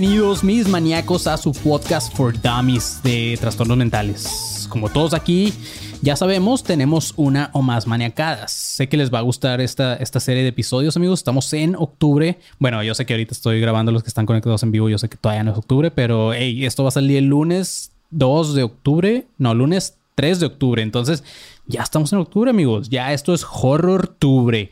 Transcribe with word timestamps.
Bienvenidos 0.00 0.42
mis 0.42 0.66
maníacos 0.66 1.26
a 1.26 1.36
su 1.36 1.52
podcast 1.52 2.16
for 2.16 2.32
dummies 2.40 3.02
de 3.02 3.36
trastornos 3.38 3.76
mentales. 3.76 4.66
Como 4.70 4.88
todos 4.88 5.12
aquí 5.12 5.52
ya 6.00 6.16
sabemos, 6.16 6.64
tenemos 6.64 7.12
una 7.18 7.50
o 7.52 7.60
más 7.60 7.86
maniacadas. 7.86 8.50
Sé 8.50 8.88
que 8.88 8.96
les 8.96 9.12
va 9.12 9.18
a 9.18 9.22
gustar 9.22 9.60
esta, 9.60 9.96
esta 9.96 10.18
serie 10.18 10.42
de 10.42 10.48
episodios, 10.48 10.96
amigos. 10.96 11.20
Estamos 11.20 11.52
en 11.52 11.76
octubre. 11.76 12.38
Bueno, 12.58 12.82
yo 12.82 12.94
sé 12.94 13.04
que 13.04 13.12
ahorita 13.12 13.34
estoy 13.34 13.60
grabando 13.60 13.92
los 13.92 14.02
que 14.02 14.08
están 14.08 14.24
conectados 14.24 14.62
en 14.62 14.72
vivo. 14.72 14.88
Yo 14.88 14.96
sé 14.96 15.10
que 15.10 15.18
todavía 15.18 15.44
no 15.44 15.52
es 15.52 15.58
octubre, 15.58 15.90
pero 15.90 16.32
hey, 16.32 16.64
esto 16.64 16.82
va 16.82 16.88
a 16.88 16.92
salir 16.92 17.18
el 17.18 17.26
lunes 17.26 17.92
2 18.08 18.54
de 18.54 18.62
octubre. 18.62 19.26
No, 19.36 19.52
lunes 19.52 19.98
3 20.14 20.40
de 20.40 20.46
octubre. 20.46 20.82
Entonces, 20.82 21.24
ya 21.66 21.82
estamos 21.82 22.10
en 22.14 22.20
octubre, 22.20 22.48
amigos. 22.48 22.88
Ya 22.88 23.12
esto 23.12 23.34
es 23.34 23.44
Horror 23.44 24.04
Octubre. 24.04 24.70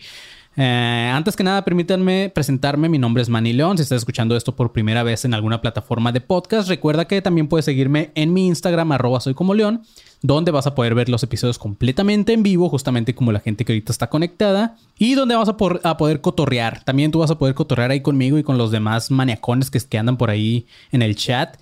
Eh, 0.61 1.13
antes 1.15 1.37
que 1.37 1.45
nada, 1.45 1.65
permítanme 1.65 2.33
presentarme. 2.35 2.89
Mi 2.89 2.99
nombre 2.99 3.23
es 3.23 3.29
Manny 3.29 3.53
León. 3.53 3.79
Si 3.79 3.85
estás 3.85 3.99
escuchando 3.99 4.37
esto 4.37 4.57
por 4.57 4.73
primera 4.73 5.05
vez 5.05 5.25
en 5.25 5.33
alguna 5.33 5.61
plataforma 5.61 6.11
de 6.11 6.21
podcast, 6.21 6.69
recuerda 6.69 7.05
que 7.05 7.23
también 7.23 7.47
puedes 7.47 7.65
seguirme 7.65 8.11
en 8.17 8.33
mi 8.33 8.49
Instagram, 8.49 8.91
arroba 8.91 9.21
soy 9.21 9.35
como 9.35 9.55
León, 9.55 9.83
donde 10.21 10.51
vas 10.51 10.67
a 10.67 10.75
poder 10.75 10.97
ver 10.97 11.09
los 11.11 11.23
episodios 11.23 11.61
completamente 11.61 12.33
en 12.33 12.43
vivo, 12.43 12.69
justamente 12.69 13.15
como 13.15 13.31
la 13.31 13.39
gente 13.39 13.65
que 13.65 13.73
ahorita 13.73 13.93
está 13.93 14.09
conectada, 14.09 14.75
y 14.99 15.15
donde 15.15 15.37
vas 15.37 15.49
a, 15.49 15.57
poder 15.97 16.21
cotorrear. 16.21 16.83
También 16.83 17.13
tú 17.13 17.21
vas 17.21 17.31
a 17.31 17.39
poder 17.39 17.55
cotorrear 17.55 17.93
ahí 17.93 18.01
conmigo 18.01 18.37
y 18.37 18.43
con 18.43 18.59
los 18.59 18.73
demás 18.73 19.13
maniacones 19.13 19.71
que, 19.71 19.79
que 19.79 19.97
andan 19.97 20.17
por 20.17 20.29
ahí 20.29 20.67
en 20.91 21.03
el 21.03 21.15
chat. 21.15 21.57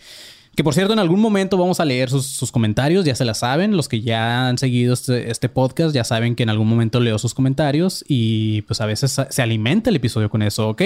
Que 0.56 0.64
por 0.64 0.72
cierto, 0.72 0.94
en 0.94 0.98
algún 0.98 1.20
momento 1.20 1.58
vamos 1.58 1.80
a 1.80 1.84
leer 1.84 2.08
sus, 2.08 2.50
comentarios, 2.50 3.04
ya 3.04 3.14
se 3.14 3.26
la 3.26 3.34
saben. 3.34 3.76
Los 3.76 3.88
que 3.88 4.00
ya 4.00 4.48
han 4.48 4.56
seguido 4.56 4.94
este, 4.94 5.30
este 5.30 5.50
podcast 5.50 5.94
ya 5.94 6.02
saben 6.02 6.34
que 6.34 6.44
en 6.44 6.48
algún 6.48 6.66
momento 6.66 6.98
leo 6.98 7.18
sus 7.18 7.34
comentarios 7.34 8.02
y 8.08 8.62
pues 8.62 8.80
a 8.80 8.86
veces 8.86 9.20
se 9.28 9.42
alimenta 9.42 9.90
el 9.90 9.96
episodio 9.96 10.30
con 10.30 10.40
eso, 10.40 10.70
¿ok? 10.70 10.82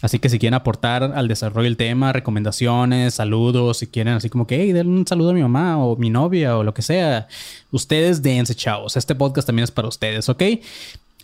Así 0.00 0.20
que 0.20 0.28
si 0.28 0.38
quieren 0.38 0.54
aportar 0.54 1.02
al 1.02 1.26
desarrollo 1.26 1.64
del 1.64 1.76
tema, 1.76 2.12
recomendaciones, 2.12 3.14
saludos, 3.14 3.78
si 3.78 3.88
quieren 3.88 4.14
así 4.14 4.30
como 4.30 4.46
que, 4.46 4.62
hey, 4.62 4.72
denle 4.72 4.92
un 4.92 5.06
saludo 5.06 5.30
a 5.30 5.34
mi 5.34 5.42
mamá 5.42 5.84
o 5.84 5.96
mi 5.96 6.08
novia 6.08 6.56
o 6.56 6.62
lo 6.62 6.72
que 6.72 6.82
sea, 6.82 7.26
ustedes 7.72 8.22
dense, 8.22 8.54
chavos. 8.54 8.96
Este 8.96 9.16
podcast 9.16 9.44
también 9.44 9.64
es 9.64 9.72
para 9.72 9.88
ustedes, 9.88 10.28
¿ok? 10.28 10.42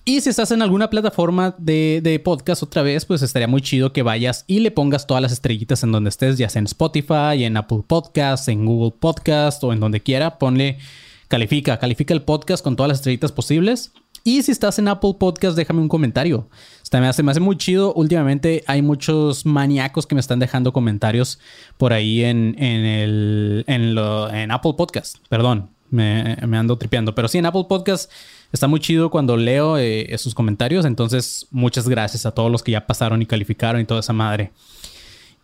Y 0.08 0.20
si 0.20 0.30
estás 0.30 0.52
en 0.52 0.62
alguna 0.62 0.88
plataforma 0.88 1.56
de, 1.58 1.98
de 2.00 2.20
podcast 2.20 2.62
otra 2.62 2.82
vez, 2.82 3.04
pues 3.04 3.22
estaría 3.22 3.48
muy 3.48 3.60
chido 3.60 3.92
que 3.92 4.04
vayas 4.04 4.44
y 4.46 4.60
le 4.60 4.70
pongas 4.70 5.08
todas 5.08 5.20
las 5.20 5.32
estrellitas 5.32 5.82
en 5.82 5.90
donde 5.90 6.10
estés, 6.10 6.38
ya 6.38 6.48
sea 6.48 6.60
en 6.60 6.66
Spotify, 6.66 7.42
en 7.42 7.56
Apple 7.56 7.82
Podcasts, 7.84 8.46
en 8.46 8.66
Google 8.66 8.96
Podcast 9.00 9.64
o 9.64 9.72
en 9.72 9.80
donde 9.80 10.00
quiera. 10.00 10.38
Ponle, 10.38 10.78
califica, 11.26 11.80
califica 11.80 12.14
el 12.14 12.22
podcast 12.22 12.62
con 12.62 12.76
todas 12.76 12.86
las 12.86 12.98
estrellitas 12.98 13.32
posibles. 13.32 13.90
Y 14.22 14.44
si 14.44 14.52
estás 14.52 14.78
en 14.78 14.86
Apple 14.86 15.16
Podcast, 15.18 15.56
déjame 15.56 15.80
un 15.80 15.88
comentario. 15.88 16.48
Está, 16.84 17.00
me, 17.00 17.08
hace, 17.08 17.24
muy 17.40 17.56
chido. 17.56 17.92
Últimamente 17.94 18.62
hay 18.68 18.82
muchos 18.82 19.44
maníacos 19.44 20.06
que 20.06 20.14
me 20.14 20.20
están 20.20 20.38
dejando 20.38 20.72
comentarios 20.72 21.40
por 21.78 21.92
ahí 21.92 22.22
en, 22.22 22.54
en, 22.62 22.84
el, 22.84 23.64
en 23.66 24.50
Apple 24.52 24.74
Podcast. 24.78 25.16
Perdón, 25.28 25.70
me, 25.90 26.36
me 26.46 26.58
ando 26.58 26.78
tripeando. 26.78 27.12
Pero 27.12 27.26
sí, 27.26 27.38
en 27.38 27.46
Apple 27.46 27.66
Podcast 27.68 28.08
está 28.52 28.66
muy 28.68 28.80
chido 28.80 29.10
cuando 29.10 29.36
leo 29.36 29.78
eh, 29.78 30.06
esos 30.12 30.34
comentarios. 30.34 30.84
Entonces, 30.84 31.46
muchas 31.50 31.88
gracias 31.88 32.26
a 32.26 32.32
todos 32.32 32.50
los 32.50 32.62
que 32.62 32.72
ya 32.72 32.86
pasaron 32.86 33.22
y 33.22 33.26
calificaron 33.26 33.80
y 33.80 33.84
toda 33.84 34.00
esa 34.00 34.12
madre. 34.12 34.52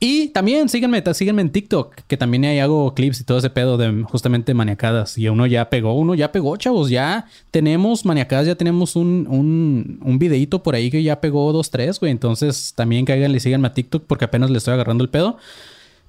Y 0.04 0.30
también 0.30 0.68
síganme, 0.68 1.00
síganme 1.14 1.42
en 1.42 1.50
TikTok, 1.50 1.94
que 2.08 2.16
también 2.16 2.44
ahí 2.44 2.58
hago 2.58 2.92
clips 2.92 3.20
y 3.20 3.24
todo 3.24 3.38
ese 3.38 3.50
pedo 3.50 3.76
de 3.76 4.02
justamente 4.02 4.52
maniacadas. 4.52 5.16
Y 5.16 5.28
uno 5.28 5.46
ya 5.46 5.70
pegó, 5.70 5.94
uno 5.94 6.16
ya 6.16 6.32
pegó, 6.32 6.56
chavos. 6.56 6.90
Ya 6.90 7.26
tenemos 7.52 8.04
maniacadas, 8.04 8.48
ya 8.48 8.56
tenemos 8.56 8.96
un, 8.96 9.28
un, 9.30 10.00
un 10.02 10.60
por 10.60 10.74
ahí 10.74 10.90
que 10.90 11.04
ya 11.04 11.20
pegó 11.20 11.52
dos, 11.52 11.70
tres, 11.70 12.00
güey. 12.00 12.10
Entonces 12.10 12.72
también 12.74 13.04
cáiganle 13.04 13.36
y 13.36 13.40
síganme 13.40 13.68
a 13.68 13.74
TikTok 13.74 14.02
porque 14.08 14.24
apenas 14.24 14.50
le 14.50 14.58
estoy 14.58 14.74
agarrando 14.74 15.04
el 15.04 15.10
pedo. 15.10 15.36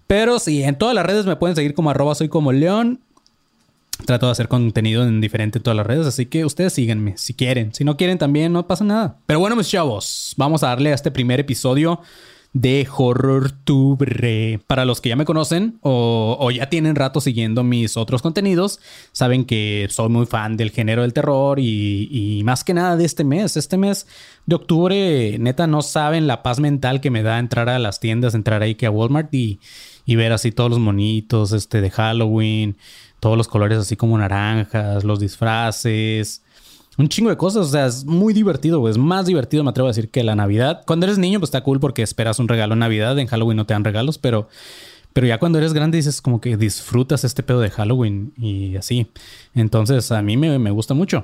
Pero 0.07 0.39
sí, 0.39 0.63
en 0.63 0.75
todas 0.75 0.95
las 0.95 1.05
redes 1.05 1.27
me 1.27 1.35
pueden 1.35 1.55
seguir 1.55 1.75
como 1.75 1.91
arroba 1.91 2.15
soy 2.15 2.29
como 2.29 2.51
león. 2.51 2.99
Trato 4.05 4.25
de 4.25 4.31
hacer 4.31 4.47
contenido 4.47 5.03
en 5.03 5.21
diferente 5.21 5.59
en 5.59 5.63
todas 5.63 5.77
las 5.77 5.87
redes, 5.87 6.07
así 6.07 6.25
que 6.25 6.45
ustedes 6.45 6.73
síganme 6.73 7.17
si 7.17 7.33
quieren. 7.33 7.73
Si 7.73 7.83
no 7.83 7.95
quieren 7.95 8.17
también, 8.17 8.51
no 8.51 8.67
pasa 8.67 8.83
nada. 8.83 9.17
Pero 9.25 9.39
bueno, 9.39 9.55
mis 9.55 9.69
chavos, 9.69 10.33
vamos 10.35 10.63
a 10.63 10.67
darle 10.67 10.91
a 10.91 10.95
este 10.95 11.11
primer 11.11 11.39
episodio 11.39 12.01
de 12.53 12.87
Horror 12.95 13.51
Tubre. 13.51 14.59
Para 14.67 14.85
los 14.85 15.01
que 15.01 15.09
ya 15.09 15.15
me 15.15 15.25
conocen 15.25 15.79
o, 15.81 16.37
o 16.39 16.51
ya 16.51 16.69
tienen 16.69 16.95
rato 16.95 17.19
siguiendo 17.19 17.63
mis 17.63 17.97
otros 17.97 18.21
contenidos, 18.21 18.79
saben 19.11 19.45
que 19.45 19.87
soy 19.89 20.09
muy 20.09 20.25
fan 20.25 20.55
del 20.55 20.71
género 20.71 21.01
del 21.01 21.13
terror 21.13 21.59
y, 21.59 22.09
y 22.11 22.43
más 22.43 22.63
que 22.63 22.73
nada 22.73 22.95
de 22.95 23.05
este 23.05 23.23
mes. 23.23 23.57
Este 23.57 23.77
mes 23.77 24.07
de 24.45 24.55
octubre, 24.55 25.37
neta, 25.39 25.65
no 25.65 25.81
saben 25.81 26.27
la 26.27 26.43
paz 26.43 26.59
mental 26.59 27.01
que 27.01 27.09
me 27.09 27.23
da 27.23 27.39
entrar 27.39 27.69
a 27.69 27.79
las 27.79 27.99
tiendas, 27.99 28.35
entrar 28.35 28.61
ahí 28.61 28.75
que 28.75 28.85
a 28.85 28.91
Walmart 28.91 29.33
y, 29.33 29.59
y 30.05 30.15
ver 30.15 30.31
así 30.31 30.51
todos 30.51 30.69
los 30.69 30.79
monitos 30.79 31.53
este, 31.53 31.81
de 31.81 31.89
Halloween, 31.89 32.77
todos 33.23 33.37
los 33.37 33.47
colores 33.47 33.77
así 33.77 33.95
como 33.95 34.17
naranjas, 34.17 35.05
los 35.05 35.17
disfraces. 35.17 36.41
Un 36.97 37.07
chingo 37.07 37.29
de 37.29 37.37
cosas, 37.37 37.67
o 37.67 37.69
sea, 37.69 37.85
es 37.85 38.03
muy 38.03 38.33
divertido, 38.33 38.81
güey. 38.81 38.91
Es 38.91 38.97
más 38.97 39.25
divertido, 39.25 39.63
me 39.63 39.69
atrevo 39.69 39.87
a 39.87 39.91
decir, 39.91 40.09
que 40.09 40.25
la 40.25 40.35
Navidad. 40.35 40.83
Cuando 40.85 41.05
eres 41.05 41.17
niño, 41.17 41.39
pues 41.39 41.47
está 41.47 41.63
cool 41.63 41.79
porque 41.79 42.01
esperas 42.01 42.39
un 42.39 42.49
regalo 42.49 42.73
en 42.73 42.79
Navidad. 42.79 43.17
En 43.17 43.27
Halloween 43.27 43.55
no 43.55 43.65
te 43.65 43.75
dan 43.75 43.85
regalos, 43.85 44.17
pero, 44.17 44.49
pero 45.13 45.25
ya 45.25 45.39
cuando 45.39 45.57
eres 45.57 45.71
grande 45.71 45.95
dices 45.95 46.21
como 46.21 46.41
que 46.41 46.57
disfrutas 46.57 47.23
este 47.23 47.43
pedo 47.43 47.61
de 47.61 47.69
Halloween 47.69 48.33
y 48.37 48.75
así. 48.75 49.07
Entonces, 49.55 50.11
a 50.11 50.21
mí 50.21 50.35
me, 50.35 50.59
me 50.59 50.71
gusta 50.71 50.93
mucho. 50.93 51.23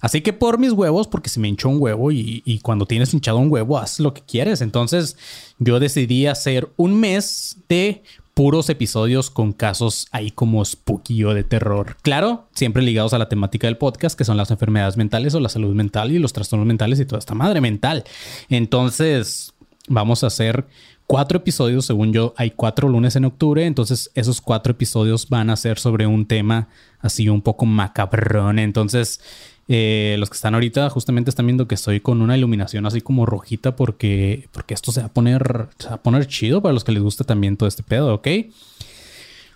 Así 0.00 0.20
que 0.20 0.32
por 0.32 0.58
mis 0.58 0.72
huevos, 0.72 1.08
porque 1.08 1.28
se 1.30 1.40
me 1.40 1.48
hinchó 1.48 1.68
un 1.68 1.80
huevo 1.80 2.12
y, 2.12 2.60
cuando 2.62 2.86
tienes 2.86 3.14
hinchado 3.14 3.38
un 3.38 3.50
huevo, 3.50 3.78
haz 3.78 4.00
lo 4.00 4.12
que 4.12 4.22
quieres. 4.22 4.60
Entonces, 4.60 5.16
yo 5.58 5.80
decidí 5.80 6.26
hacer 6.26 6.68
un 6.76 7.00
mes 7.00 7.56
de 7.68 8.02
puros 8.34 8.68
episodios 8.68 9.30
con 9.30 9.52
casos 9.52 10.08
ahí 10.10 10.30
como 10.30 10.64
spooky 10.64 11.24
o 11.24 11.34
de 11.34 11.44
terror. 11.44 11.96
Claro, 12.02 12.48
siempre 12.52 12.82
ligados 12.82 13.14
a 13.14 13.18
la 13.18 13.28
temática 13.28 13.68
del 13.68 13.78
podcast, 13.78 14.18
que 14.18 14.24
son 14.24 14.36
las 14.36 14.50
enfermedades 14.50 14.96
mentales 14.96 15.34
o 15.34 15.40
la 15.40 15.48
salud 15.48 15.74
mental 15.74 16.10
y 16.10 16.18
los 16.18 16.32
trastornos 16.32 16.66
mentales 16.66 16.98
y 16.98 17.06
toda 17.06 17.20
esta 17.20 17.34
madre 17.34 17.60
mental. 17.60 18.04
Entonces, 18.48 19.54
vamos 19.88 20.24
a 20.24 20.26
hacer 20.26 20.66
cuatro 21.06 21.38
episodios, 21.38 21.86
según 21.86 22.12
yo, 22.12 22.34
hay 22.36 22.50
cuatro 22.50 22.88
lunes 22.88 23.16
en 23.16 23.24
octubre, 23.24 23.64
entonces 23.64 24.10
esos 24.14 24.40
cuatro 24.40 24.72
episodios 24.72 25.28
van 25.28 25.50
a 25.50 25.56
ser 25.56 25.78
sobre 25.78 26.06
un 26.06 26.26
tema 26.26 26.68
así 27.00 27.28
un 27.28 27.42
poco 27.42 27.66
macabrón. 27.66 28.58
Entonces, 28.58 29.20
eh, 29.68 30.16
los 30.18 30.28
que 30.28 30.34
están 30.34 30.54
ahorita 30.54 30.90
justamente 30.90 31.30
están 31.30 31.46
viendo 31.46 31.66
que 31.66 31.74
estoy 31.74 32.00
con 32.00 32.20
una 32.20 32.36
iluminación 32.36 32.84
así 32.84 33.00
como 33.00 33.24
rojita 33.24 33.76
porque, 33.76 34.48
porque 34.52 34.74
esto 34.74 34.92
se 34.92 35.00
va 35.00 35.06
a 35.06 35.12
poner, 35.12 35.68
a 35.88 35.96
poner 35.98 36.26
chido 36.26 36.60
para 36.60 36.74
los 36.74 36.84
que 36.84 36.92
les 36.92 37.02
gusta 37.02 37.24
también 37.24 37.56
todo 37.56 37.68
este 37.68 37.82
pedo, 37.82 38.14
¿ok? 38.14 38.28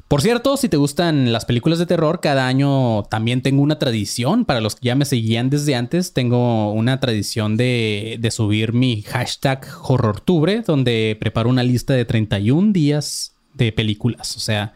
Por 0.09 0.23
cierto, 0.23 0.57
si 0.57 0.71
te 0.71 0.79
gustan 0.79 1.33
las 1.33 1.45
películas 1.45 1.79
de 1.79 1.85
terror, 1.85 2.21
cada 2.23 2.47
año 2.47 3.03
también 3.11 3.43
tengo 3.43 3.61
una 3.61 3.79
tradición. 3.79 4.47
Para 4.47 4.63
los 4.63 4.75
que 4.75 4.87
ya 4.87 4.95
me 4.95 5.05
seguían 5.05 5.51
desde 5.51 5.75
antes, 5.75 6.15
tengo 6.15 6.73
una 6.73 6.99
tradición 6.99 7.59
de, 7.59 8.17
de 8.19 8.31
subir 8.31 8.73
mi 8.73 9.03
hashtag 9.03 9.67
HorrorTubre, 9.83 10.63
donde 10.63 11.15
preparo 11.21 11.51
una 11.51 11.63
lista 11.63 11.93
de 11.93 12.07
31 12.07 12.73
días 12.73 13.35
de 13.53 13.71
películas. 13.71 14.35
O 14.35 14.41
sea, 14.41 14.73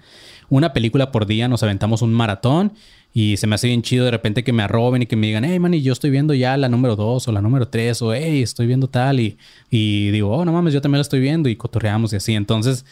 una 0.50 0.74
película 0.74 1.10
por 1.10 1.24
día, 1.24 1.48
nos 1.48 1.62
aventamos 1.62 2.02
un 2.02 2.12
maratón. 2.12 2.74
Y 3.14 3.36
se 3.36 3.46
me 3.46 3.54
hace 3.54 3.68
bien 3.68 3.82
chido 3.82 4.04
de 4.04 4.10
repente 4.10 4.42
que 4.42 4.52
me 4.52 4.62
arroben 4.62 5.02
y 5.02 5.06
que 5.06 5.16
me 5.16 5.26
digan, 5.26 5.44
hey, 5.44 5.58
man, 5.58 5.74
y 5.74 5.82
yo 5.82 5.92
estoy 5.92 6.10
viendo 6.10 6.32
ya 6.34 6.56
la 6.56 6.68
número 6.68 6.96
2 6.96 7.28
o 7.28 7.32
la 7.32 7.42
número 7.42 7.68
3 7.68 8.00
o 8.02 8.14
hey, 8.14 8.42
estoy 8.42 8.66
viendo 8.66 8.88
tal. 8.88 9.20
Y, 9.20 9.36
y 9.70 10.10
digo, 10.10 10.30
oh, 10.30 10.44
no 10.44 10.52
mames, 10.52 10.72
yo 10.72 10.80
también 10.80 10.98
la 10.98 11.02
estoy 11.02 11.20
viendo 11.20 11.48
y 11.48 11.56
cotorreamos 11.56 12.12
y 12.12 12.16
así. 12.16 12.34
Entonces, 12.34 12.84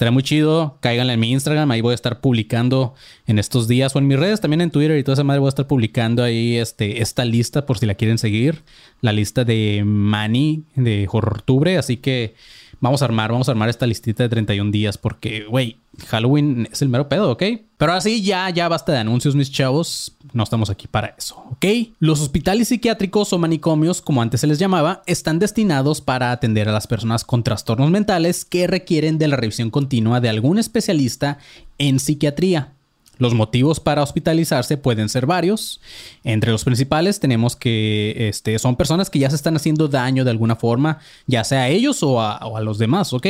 Estaría 0.00 0.12
muy 0.12 0.22
chido. 0.22 0.78
Cáiganle 0.80 1.14
en 1.14 1.20
mi 1.20 1.32
Instagram. 1.32 1.70
Ahí 1.70 1.80
voy 1.80 1.92
a 1.92 1.94
estar 1.94 2.20
publicando 2.20 2.94
en 3.26 3.38
estos 3.38 3.68
días 3.68 3.94
o 3.94 3.98
en 3.98 4.06
mis 4.06 4.18
redes, 4.18 4.40
también 4.40 4.60
en 4.60 4.70
Twitter 4.70 4.96
y 4.96 5.04
toda 5.04 5.14
esa 5.14 5.24
madre. 5.24 5.40
Voy 5.40 5.48
a 5.48 5.50
estar 5.50 5.66
publicando 5.66 6.22
ahí 6.22 6.56
este, 6.56 7.02
esta 7.02 7.24
lista 7.24 7.66
por 7.66 7.78
si 7.78 7.86
la 7.86 7.94
quieren 7.94 8.18
seguir. 8.18 8.62
La 9.00 9.12
lista 9.12 9.44
de 9.44 9.82
Mani 9.84 10.64
de 10.74 11.06
Horrortubre. 11.10 11.76
Así 11.76 11.96
que 11.96 12.34
vamos 12.80 13.02
a 13.02 13.06
armar, 13.06 13.32
vamos 13.32 13.48
a 13.48 13.52
armar 13.52 13.68
esta 13.68 13.86
listita 13.86 14.22
de 14.22 14.28
31 14.28 14.70
días 14.70 14.96
porque, 14.96 15.44
güey, 15.44 15.76
Halloween 16.08 16.68
es 16.70 16.82
el 16.82 16.88
mero 16.88 17.08
pedo, 17.08 17.30
¿ok? 17.30 17.42
Pero 17.76 17.92
ahora 17.92 18.00
sí, 18.00 18.22
ya, 18.22 18.50
ya 18.50 18.68
basta 18.68 18.92
de 18.92 18.98
anuncios, 18.98 19.34
mis 19.34 19.50
chavos. 19.50 20.16
No 20.32 20.42
estamos 20.42 20.68
aquí 20.70 20.86
para 20.86 21.14
eso, 21.18 21.42
¿ok? 21.50 21.64
Los 21.98 22.20
hospitales 22.20 22.68
psiquiátricos 22.68 23.32
o 23.32 23.38
manicomios, 23.38 24.02
como 24.02 24.22
antes 24.22 24.40
se 24.40 24.46
les 24.46 24.58
llamaba, 24.58 25.02
están 25.06 25.38
destinados 25.38 26.00
para 26.00 26.32
atender 26.32 26.68
a 26.68 26.72
las 26.72 26.86
personas 26.86 27.24
con 27.24 27.42
trastornos 27.42 27.90
mentales 27.90 28.44
que 28.44 28.66
requieren 28.66 29.18
de 29.18 29.28
la 29.28 29.36
revisión 29.36 29.70
continua 29.70 30.20
de 30.20 30.28
algún 30.28 30.58
especialista 30.58 31.38
en 31.78 31.98
psiquiatría. 31.98 32.74
Los 33.20 33.34
motivos 33.34 33.80
para 33.80 34.02
hospitalizarse 34.02 34.78
pueden 34.78 35.10
ser 35.10 35.26
varios. 35.26 35.78
Entre 36.24 36.50
los 36.50 36.64
principales 36.64 37.20
tenemos 37.20 37.54
que 37.54 38.28
este, 38.28 38.58
son 38.58 38.76
personas 38.76 39.10
que 39.10 39.18
ya 39.18 39.28
se 39.28 39.36
están 39.36 39.56
haciendo 39.56 39.88
daño 39.88 40.24
de 40.24 40.30
alguna 40.30 40.56
forma, 40.56 41.00
ya 41.26 41.44
sea 41.44 41.64
a 41.64 41.68
ellos 41.68 42.02
o 42.02 42.22
a, 42.22 42.60
los 42.62 42.78
demás, 42.78 43.12
¿ok? 43.12 43.26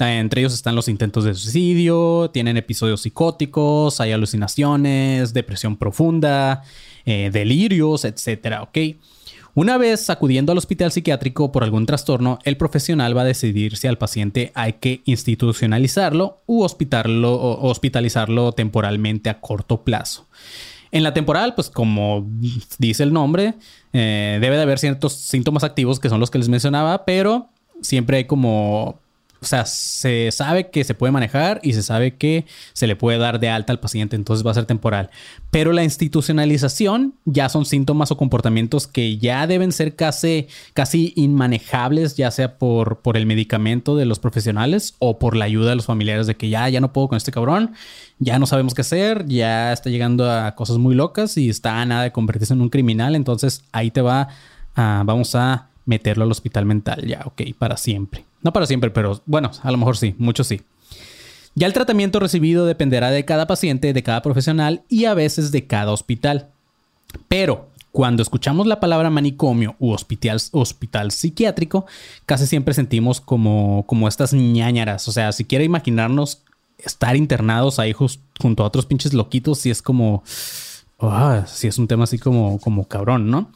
Entre 0.00 0.40
ellos 0.40 0.54
están 0.54 0.74
los 0.74 0.88
intentos 0.88 1.22
de 1.22 1.34
suicidio, 1.34 2.30
tienen 2.32 2.56
episodios 2.56 3.02
psicóticos, 3.02 4.00
hay 4.00 4.10
alucinaciones, 4.10 5.32
depresión 5.32 5.76
profunda, 5.76 6.64
eh, 7.06 7.30
delirios, 7.32 8.04
etcétera, 8.04 8.64
¿ok? 8.64 8.78
Una 9.58 9.76
vez 9.76 10.08
acudiendo 10.08 10.52
al 10.52 10.58
hospital 10.58 10.92
psiquiátrico 10.92 11.50
por 11.50 11.64
algún 11.64 11.84
trastorno, 11.84 12.38
el 12.44 12.56
profesional 12.56 13.16
va 13.16 13.22
a 13.22 13.24
decidir 13.24 13.76
si 13.76 13.88
al 13.88 13.98
paciente 13.98 14.52
hay 14.54 14.74
que 14.74 15.00
institucionalizarlo 15.04 16.42
u 16.46 16.62
hospitalizarlo 16.62 18.52
temporalmente 18.52 19.30
a 19.30 19.40
corto 19.40 19.82
plazo. 19.82 20.28
En 20.92 21.02
la 21.02 21.12
temporal, 21.12 21.56
pues 21.56 21.70
como 21.70 22.24
dice 22.78 23.02
el 23.02 23.12
nombre, 23.12 23.54
eh, 23.92 24.38
debe 24.40 24.54
de 24.54 24.62
haber 24.62 24.78
ciertos 24.78 25.14
síntomas 25.14 25.64
activos 25.64 25.98
que 25.98 26.08
son 26.08 26.20
los 26.20 26.30
que 26.30 26.38
les 26.38 26.48
mencionaba, 26.48 27.04
pero 27.04 27.48
siempre 27.82 28.18
hay 28.18 28.26
como 28.26 29.00
o 29.40 29.46
sea, 29.46 29.66
se 29.66 30.30
sabe 30.32 30.70
que 30.70 30.82
se 30.82 30.94
puede 30.94 31.12
manejar 31.12 31.60
y 31.62 31.72
se 31.72 31.82
sabe 31.82 32.16
que 32.16 32.44
se 32.72 32.88
le 32.88 32.96
puede 32.96 33.18
dar 33.18 33.38
de 33.38 33.48
alta 33.48 33.72
al 33.72 33.78
paciente, 33.78 34.16
entonces 34.16 34.44
va 34.44 34.50
a 34.50 34.54
ser 34.54 34.66
temporal. 34.66 35.10
Pero 35.50 35.72
la 35.72 35.84
institucionalización 35.84 37.14
ya 37.24 37.48
son 37.48 37.64
síntomas 37.64 38.10
o 38.10 38.16
comportamientos 38.16 38.88
que 38.88 39.18
ya 39.18 39.46
deben 39.46 39.70
ser 39.70 39.94
casi, 39.94 40.48
casi 40.74 41.12
inmanejables, 41.14 42.16
ya 42.16 42.32
sea 42.32 42.58
por, 42.58 42.98
por 42.98 43.16
el 43.16 43.26
medicamento 43.26 43.96
de 43.96 44.06
los 44.06 44.18
profesionales 44.18 44.96
o 44.98 45.20
por 45.20 45.36
la 45.36 45.44
ayuda 45.44 45.70
de 45.70 45.76
los 45.76 45.86
familiares 45.86 46.26
de 46.26 46.36
que 46.36 46.48
ya, 46.48 46.68
ya 46.68 46.80
no 46.80 46.92
puedo 46.92 47.08
con 47.08 47.16
este 47.16 47.30
cabrón, 47.30 47.74
ya 48.18 48.40
no 48.40 48.46
sabemos 48.46 48.74
qué 48.74 48.80
hacer, 48.80 49.26
ya 49.28 49.72
está 49.72 49.88
llegando 49.88 50.30
a 50.30 50.56
cosas 50.56 50.78
muy 50.78 50.96
locas 50.96 51.36
y 51.36 51.48
está 51.48 51.80
a 51.80 51.86
nada 51.86 52.02
de 52.02 52.12
convertirse 52.12 52.54
en 52.54 52.60
un 52.60 52.70
criminal, 52.70 53.14
entonces 53.14 53.62
ahí 53.70 53.92
te 53.92 54.00
va, 54.00 54.28
vamos 54.74 55.36
a 55.36 55.68
meterlo 55.86 56.24
al 56.24 56.30
hospital 56.32 56.66
mental 56.66 57.06
ya, 57.06 57.22
ok, 57.24 57.42
para 57.56 57.76
siempre. 57.76 58.27
No 58.42 58.52
para 58.52 58.66
siempre, 58.66 58.90
pero 58.90 59.22
bueno, 59.26 59.50
a 59.62 59.70
lo 59.70 59.78
mejor 59.78 59.96
sí, 59.96 60.14
muchos 60.18 60.46
sí. 60.46 60.62
Ya 61.54 61.66
el 61.66 61.72
tratamiento 61.72 62.20
recibido 62.20 62.66
dependerá 62.66 63.10
de 63.10 63.24
cada 63.24 63.46
paciente, 63.46 63.92
de 63.92 64.02
cada 64.02 64.22
profesional 64.22 64.82
y 64.88 65.06
a 65.06 65.14
veces 65.14 65.50
de 65.50 65.66
cada 65.66 65.92
hospital. 65.92 66.48
Pero 67.26 67.68
cuando 67.90 68.22
escuchamos 68.22 68.66
la 68.66 68.80
palabra 68.80 69.10
manicomio 69.10 69.74
u 69.80 69.90
hospital, 69.90 70.40
hospital 70.52 71.10
psiquiátrico, 71.10 71.86
casi 72.26 72.46
siempre 72.46 72.74
sentimos 72.74 73.20
como, 73.20 73.84
como 73.86 74.06
estas 74.06 74.32
ñañaras. 74.32 75.08
O 75.08 75.12
sea, 75.12 75.32
si 75.32 75.44
quiere 75.44 75.64
imaginarnos 75.64 76.42
estar 76.78 77.16
internados 77.16 77.78
ahí 77.78 77.92
junto 77.92 78.62
a 78.62 78.66
otros 78.66 78.86
pinches 78.86 79.12
loquitos, 79.12 79.58
si 79.58 79.70
es 79.70 79.82
como... 79.82 80.22
Ah, 81.00 81.44
si 81.46 81.66
es 81.66 81.78
un 81.78 81.88
tema 81.88 82.04
así 82.04 82.18
como, 82.18 82.58
como 82.60 82.86
cabrón, 82.86 83.30
¿no? 83.30 83.50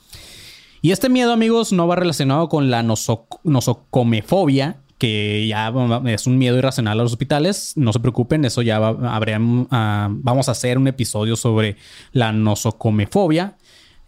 Y 0.85 0.91
este 0.91 1.09
miedo, 1.09 1.33
amigos, 1.33 1.73
no 1.73 1.87
va 1.87 1.95
relacionado 1.95 2.49
con 2.49 2.69
la 2.69 2.83
nosocomefobia, 2.83 4.81
que 4.99 5.47
ya 5.47 5.73
es 6.07 6.27
un 6.27 6.39
miedo 6.39 6.59
irracional 6.59 6.99
a 6.99 7.03
los 7.05 7.13
hospitales. 7.13 7.75
No 7.77 7.93
se 7.93 8.01
preocupen, 8.01 8.45
eso 8.45 8.63
ya 8.63 8.79
ah, 8.79 10.09
vamos 10.11 10.49
a 10.49 10.53
hacer 10.53 10.79
un 10.79 10.89
episodio 10.89 11.37
sobre 11.37 11.77
la 12.11 12.33
nosocomefobia 12.33 13.57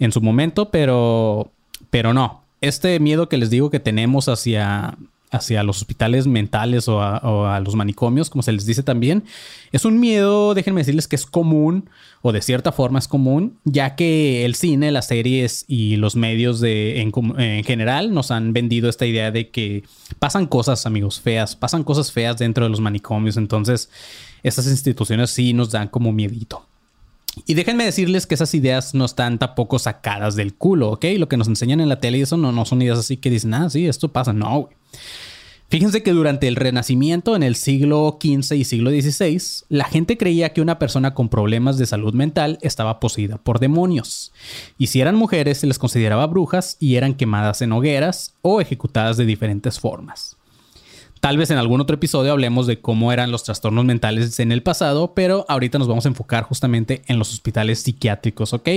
en 0.00 0.10
su 0.10 0.20
momento, 0.20 0.70
pero, 0.70 1.52
pero 1.90 2.12
no. 2.12 2.42
Este 2.60 2.98
miedo 2.98 3.28
que 3.28 3.36
les 3.36 3.50
digo 3.50 3.70
que 3.70 3.78
tenemos 3.78 4.28
hacia, 4.28 4.98
hacia 5.34 5.62
los 5.62 5.78
hospitales 5.78 6.26
mentales 6.26 6.88
o 6.88 7.02
a, 7.02 7.60
los 7.60 7.74
manicomios, 7.74 8.30
como 8.30 8.42
se 8.42 8.52
les 8.52 8.66
dice 8.66 8.82
también, 8.82 9.24
es 9.72 9.84
un 9.84 9.98
miedo, 9.98 10.54
déjenme 10.54 10.80
decirles 10.80 11.08
que 11.08 11.16
es 11.16 11.26
común 11.26 11.88
o 12.22 12.32
de 12.32 12.40
cierta 12.40 12.72
forma 12.72 12.98
es 12.98 13.08
común, 13.08 13.58
ya 13.64 13.96
que 13.96 14.44
el 14.44 14.54
cine, 14.54 14.90
las 14.92 15.08
series 15.08 15.64
y 15.66 15.96
los 15.96 16.16
medios 16.16 16.60
de, 16.60 17.00
en, 17.00 17.12
en 17.38 17.64
general 17.64 18.14
nos 18.14 18.30
han 18.30 18.52
vendido 18.52 18.88
esta 18.88 19.06
idea 19.06 19.30
de 19.30 19.50
que 19.50 19.84
pasan 20.18 20.46
cosas, 20.46 20.86
amigos, 20.86 21.20
feas, 21.20 21.56
pasan 21.56 21.84
cosas 21.84 22.12
feas 22.12 22.38
dentro 22.38 22.64
de 22.64 22.70
los 22.70 22.80
manicomios, 22.80 23.36
entonces 23.36 23.90
estas 24.42 24.66
instituciones 24.66 25.30
sí 25.30 25.52
nos 25.52 25.70
dan 25.70 25.88
como 25.88 26.12
miedito. 26.12 26.66
Y 27.46 27.54
déjenme 27.54 27.84
decirles 27.84 28.26
que 28.26 28.34
esas 28.34 28.54
ideas 28.54 28.94
no 28.94 29.04
están 29.04 29.38
tampoco 29.38 29.78
sacadas 29.78 30.36
del 30.36 30.54
culo, 30.54 30.90
¿ok? 30.90 31.04
Lo 31.18 31.28
que 31.28 31.36
nos 31.36 31.48
enseñan 31.48 31.80
en 31.80 31.88
la 31.88 32.00
tele 32.00 32.18
y 32.18 32.22
eso 32.22 32.36
no, 32.36 32.52
no 32.52 32.64
son 32.64 32.82
ideas 32.82 32.98
así 32.98 33.16
que 33.16 33.30
dicen, 33.30 33.54
ah, 33.54 33.68
sí, 33.68 33.86
esto 33.86 34.12
pasa. 34.12 34.32
No. 34.32 34.68
Fíjense 35.68 36.02
que 36.04 36.12
durante 36.12 36.46
el 36.46 36.56
Renacimiento, 36.56 37.34
en 37.34 37.42
el 37.42 37.56
siglo 37.56 38.18
XV 38.20 38.54
y 38.54 38.64
siglo 38.64 38.90
XVI, 38.90 39.64
la 39.68 39.86
gente 39.86 40.16
creía 40.16 40.52
que 40.52 40.60
una 40.60 40.78
persona 40.78 41.14
con 41.14 41.28
problemas 41.28 41.78
de 41.78 41.86
salud 41.86 42.14
mental 42.14 42.58
estaba 42.62 43.00
poseída 43.00 43.38
por 43.38 43.58
demonios. 43.58 44.32
Y 44.78 44.86
si 44.88 45.00
eran 45.00 45.16
mujeres, 45.16 45.58
se 45.58 45.66
les 45.66 45.80
consideraba 45.80 46.26
brujas 46.28 46.76
y 46.78 46.94
eran 46.94 47.14
quemadas 47.14 47.60
en 47.60 47.72
hogueras 47.72 48.34
o 48.42 48.60
ejecutadas 48.60 49.16
de 49.16 49.24
diferentes 49.24 49.80
formas. 49.80 50.36
Tal 51.24 51.38
vez 51.38 51.50
en 51.50 51.56
algún 51.56 51.80
otro 51.80 51.94
episodio 51.94 52.32
hablemos 52.32 52.66
de 52.66 52.82
cómo 52.82 53.10
eran 53.10 53.30
los 53.30 53.44
trastornos 53.44 53.86
mentales 53.86 54.38
en 54.40 54.52
el 54.52 54.62
pasado, 54.62 55.14
pero 55.14 55.46
ahorita 55.48 55.78
nos 55.78 55.88
vamos 55.88 56.04
a 56.04 56.10
enfocar 56.10 56.44
justamente 56.44 57.00
en 57.06 57.18
los 57.18 57.32
hospitales 57.32 57.78
psiquiátricos, 57.78 58.52
¿ok? 58.52 58.68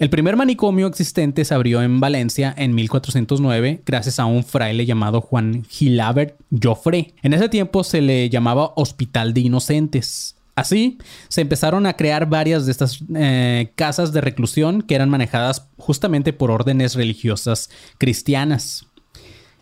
El 0.00 0.10
primer 0.10 0.34
manicomio 0.34 0.88
existente 0.88 1.44
se 1.44 1.54
abrió 1.54 1.80
en 1.80 2.00
Valencia 2.00 2.52
en 2.58 2.74
1409 2.74 3.82
gracias 3.86 4.18
a 4.18 4.24
un 4.24 4.42
fraile 4.42 4.84
llamado 4.84 5.20
Juan 5.20 5.64
Gilabert 5.70 6.34
Joffre. 6.50 7.14
En 7.22 7.34
ese 7.34 7.48
tiempo 7.48 7.84
se 7.84 8.00
le 8.00 8.28
llamaba 8.28 8.72
Hospital 8.74 9.32
de 9.32 9.42
Inocentes. 9.42 10.34
Así 10.56 10.98
se 11.28 11.40
empezaron 11.40 11.86
a 11.86 11.92
crear 11.92 12.28
varias 12.28 12.66
de 12.66 12.72
estas 12.72 12.98
eh, 13.14 13.70
casas 13.76 14.12
de 14.12 14.20
reclusión 14.20 14.82
que 14.82 14.96
eran 14.96 15.08
manejadas 15.08 15.68
justamente 15.78 16.32
por 16.32 16.50
órdenes 16.50 16.96
religiosas 16.96 17.70
cristianas. 17.96 18.89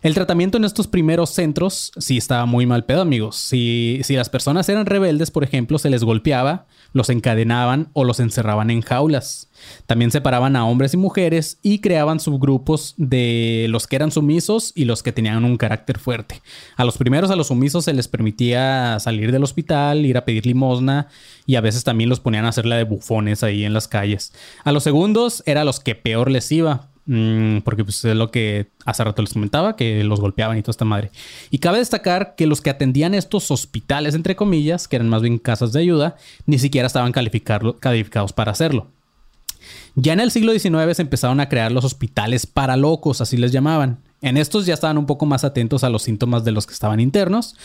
El 0.01 0.13
tratamiento 0.13 0.57
en 0.57 0.63
estos 0.63 0.87
primeros 0.87 1.29
centros 1.29 1.91
sí 1.97 2.17
estaba 2.17 2.45
muy 2.45 2.65
mal 2.65 2.85
pedo, 2.85 3.01
amigos. 3.01 3.35
Si, 3.35 3.99
si, 4.03 4.15
las 4.15 4.29
personas 4.29 4.69
eran 4.69 4.85
rebeldes, 4.85 5.29
por 5.29 5.43
ejemplo, 5.43 5.77
se 5.77 5.89
les 5.89 6.05
golpeaba, 6.05 6.67
los 6.93 7.09
encadenaban 7.09 7.89
o 7.91 8.05
los 8.05 8.21
encerraban 8.21 8.69
en 8.71 8.81
jaulas. 8.81 9.49
También 9.87 10.11
separaban 10.11 10.55
a 10.55 10.65
hombres 10.65 10.93
y 10.93 10.97
mujeres 10.97 11.59
y 11.61 11.79
creaban 11.79 12.21
subgrupos 12.21 12.93
de 12.95 13.67
los 13.69 13.87
que 13.87 13.97
eran 13.97 14.11
sumisos 14.11 14.71
y 14.73 14.85
los 14.85 15.03
que 15.03 15.11
tenían 15.11 15.43
un 15.43 15.57
carácter 15.57 15.99
fuerte. 15.99 16.41
A 16.77 16.85
los 16.85 16.97
primeros, 16.97 17.29
a 17.29 17.35
los 17.35 17.47
sumisos, 17.47 17.85
se 17.85 17.93
les 17.93 18.07
permitía 18.07 18.99
salir 18.99 19.33
del 19.33 19.43
hospital, 19.43 20.05
ir 20.05 20.17
a 20.17 20.23
pedir 20.23 20.45
limosna 20.45 21.07
y 21.45 21.55
a 21.55 21.61
veces 21.61 21.83
también 21.83 22.09
los 22.09 22.21
ponían 22.21 22.45
a 22.45 22.49
hacerla 22.49 22.77
de 22.77 22.83
bufones 22.85 23.43
ahí 23.43 23.65
en 23.65 23.73
las 23.73 23.87
calles. 23.87 24.31
A 24.63 24.71
los 24.71 24.83
segundos 24.83 25.43
era 25.45 25.65
los 25.65 25.79
que 25.79 25.95
peor 25.95 26.31
les 26.31 26.51
iba, 26.51 26.88
Mm, 27.11 27.61
porque 27.61 27.83
pues, 27.83 28.05
es 28.05 28.15
lo 28.15 28.29
que 28.29 28.67
hace 28.85 29.03
rato 29.03 29.23
les 29.23 29.33
comentaba, 29.33 29.75
que 29.75 30.03
los 30.03 30.19
golpeaban 30.19 30.59
y 30.59 30.61
toda 30.61 30.73
esta 30.73 30.85
madre. 30.85 31.09
Y 31.49 31.57
cabe 31.57 31.79
destacar 31.79 32.35
que 32.35 32.45
los 32.45 32.61
que 32.61 32.69
atendían 32.69 33.15
estos 33.15 33.49
hospitales, 33.49 34.13
entre 34.13 34.35
comillas, 34.35 34.87
que 34.87 34.97
eran 34.97 35.09
más 35.09 35.23
bien 35.23 35.39
casas 35.39 35.73
de 35.73 35.79
ayuda, 35.79 36.17
ni 36.45 36.59
siquiera 36.59 36.85
estaban 36.85 37.11
calificados 37.11 38.33
para 38.33 38.51
hacerlo. 38.51 38.91
Ya 39.95 40.13
en 40.13 40.19
el 40.19 40.29
siglo 40.29 40.51
XIX 40.51 40.95
se 40.95 41.01
empezaron 41.01 41.39
a 41.39 41.49
crear 41.49 41.71
los 41.71 41.83
hospitales 41.83 42.45
para 42.45 42.77
locos, 42.77 43.21
así 43.21 43.37
les 43.37 43.51
llamaban. 43.51 43.97
En 44.21 44.37
estos 44.37 44.67
ya 44.67 44.75
estaban 44.75 44.99
un 44.99 45.07
poco 45.07 45.25
más 45.25 45.43
atentos 45.43 45.83
a 45.83 45.89
los 45.89 46.03
síntomas 46.03 46.43
de 46.43 46.51
los 46.51 46.67
que 46.67 46.73
estaban 46.73 46.99
internos 46.99 47.55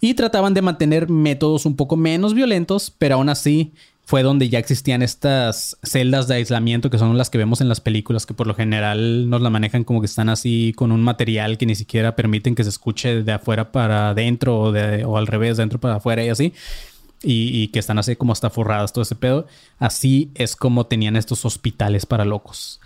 y 0.00 0.14
trataban 0.14 0.52
de 0.52 0.62
mantener 0.62 1.08
métodos 1.08 1.64
un 1.64 1.76
poco 1.76 1.96
menos 1.96 2.34
violentos, 2.34 2.92
pero 2.98 3.14
aún 3.14 3.28
así 3.28 3.72
fue 4.10 4.24
donde 4.24 4.48
ya 4.48 4.58
existían 4.58 5.02
estas 5.02 5.78
celdas 5.84 6.26
de 6.26 6.34
aislamiento 6.34 6.90
que 6.90 6.98
son 6.98 7.16
las 7.16 7.30
que 7.30 7.38
vemos 7.38 7.60
en 7.60 7.68
las 7.68 7.80
películas, 7.80 8.26
que 8.26 8.34
por 8.34 8.48
lo 8.48 8.56
general 8.56 9.30
nos 9.30 9.40
la 9.40 9.50
manejan 9.50 9.84
como 9.84 10.00
que 10.00 10.06
están 10.06 10.28
así 10.28 10.72
con 10.74 10.90
un 10.90 11.00
material 11.00 11.58
que 11.58 11.64
ni 11.64 11.76
siquiera 11.76 12.16
permiten 12.16 12.56
que 12.56 12.64
se 12.64 12.70
escuche 12.70 13.22
de 13.22 13.30
afuera 13.30 13.70
para 13.70 14.08
adentro 14.08 14.62
o, 14.62 15.16
al 15.16 15.28
revés, 15.28 15.58
de 15.58 15.62
dentro 15.62 15.78
para 15.78 15.94
afuera 15.94 16.24
y 16.24 16.28
así. 16.28 16.52
Y, 17.22 17.68
que 17.68 17.78
están 17.78 18.00
así 18.00 18.16
como 18.16 18.32
hasta 18.32 18.50
forradas 18.50 18.92
todo 18.92 19.02
ese 19.02 19.14
pedo. 19.14 19.46
Así 19.78 20.32
es 20.34 20.56
como 20.56 20.86
tenían 20.86 21.14
estos 21.14 21.44
hospitales 21.44 22.04
para 22.04 22.24
locos. 22.24 22.80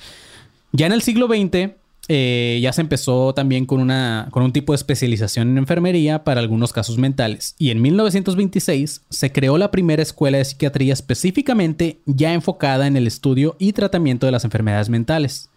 Ya 0.72 0.84
en 0.84 0.92
el 0.92 1.00
siglo 1.00 1.26
XX 1.26 1.70
eh, 2.08 2.58
ya 2.62 2.72
se 2.72 2.82
empezó 2.82 3.32
también 3.32 3.64
con, 3.64 3.80
una, 3.80 4.28
con 4.30 4.42
un 4.42 4.52
tipo 4.52 4.72
de 4.72 4.76
especialización 4.76 5.48
en 5.48 5.58
enfermería 5.58 6.22
para 6.22 6.40
algunos 6.40 6.72
casos 6.72 6.98
mentales. 6.98 7.54
Y 7.58 7.70
en 7.70 7.80
1926 7.80 9.02
se 9.08 9.32
creó 9.32 9.56
la 9.56 9.70
primera 9.70 10.02
escuela 10.02 10.38
de 10.38 10.44
psiquiatría 10.44 10.92
específicamente 10.92 12.00
ya 12.04 12.34
enfocada 12.34 12.86
en 12.86 12.96
el 12.96 13.06
estudio 13.06 13.56
y 13.58 13.72
tratamiento 13.72 14.26
de 14.26 14.32
las 14.32 14.44
enfermedades 14.44 14.90
mentales. 14.90 15.48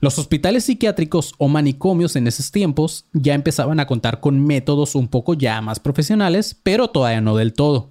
Los 0.00 0.18
hospitales 0.18 0.64
psiquiátricos 0.64 1.34
o 1.38 1.48
manicomios 1.48 2.16
en 2.16 2.26
esos 2.26 2.50
tiempos 2.50 3.06
ya 3.12 3.34
empezaban 3.34 3.80
a 3.80 3.86
contar 3.86 4.20
con 4.20 4.44
métodos 4.44 4.94
un 4.94 5.08
poco 5.08 5.34
ya 5.34 5.60
más 5.62 5.80
profesionales, 5.80 6.56
pero 6.62 6.88
todavía 6.88 7.20
no 7.20 7.36
del 7.36 7.54
todo. 7.54 7.90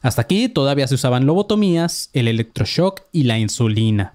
Hasta 0.00 0.22
aquí 0.22 0.48
todavía 0.48 0.86
se 0.86 0.94
usaban 0.94 1.26
lobotomías, 1.26 2.10
el 2.12 2.28
electroshock 2.28 3.02
y 3.12 3.24
la 3.24 3.38
insulina. 3.38 4.14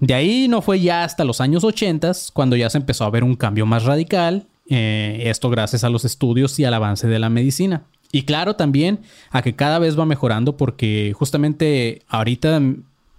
De 0.00 0.14
ahí 0.14 0.48
no 0.48 0.62
fue 0.62 0.80
ya 0.80 1.04
hasta 1.04 1.24
los 1.24 1.40
años 1.40 1.64
80 1.64 2.12
cuando 2.32 2.56
ya 2.56 2.70
se 2.70 2.78
empezó 2.78 3.04
a 3.04 3.10
ver 3.10 3.24
un 3.24 3.34
cambio 3.34 3.66
más 3.66 3.84
radical, 3.84 4.46
eh, 4.68 5.22
esto 5.24 5.50
gracias 5.50 5.82
a 5.82 5.90
los 5.90 6.04
estudios 6.04 6.58
y 6.58 6.64
al 6.64 6.74
avance 6.74 7.08
de 7.08 7.18
la 7.18 7.30
medicina. 7.30 7.82
Y 8.12 8.22
claro 8.22 8.56
también 8.56 9.00
a 9.30 9.42
que 9.42 9.54
cada 9.54 9.78
vez 9.78 9.98
va 9.98 10.06
mejorando 10.06 10.56
porque 10.56 11.12
justamente 11.16 12.02
ahorita 12.08 12.60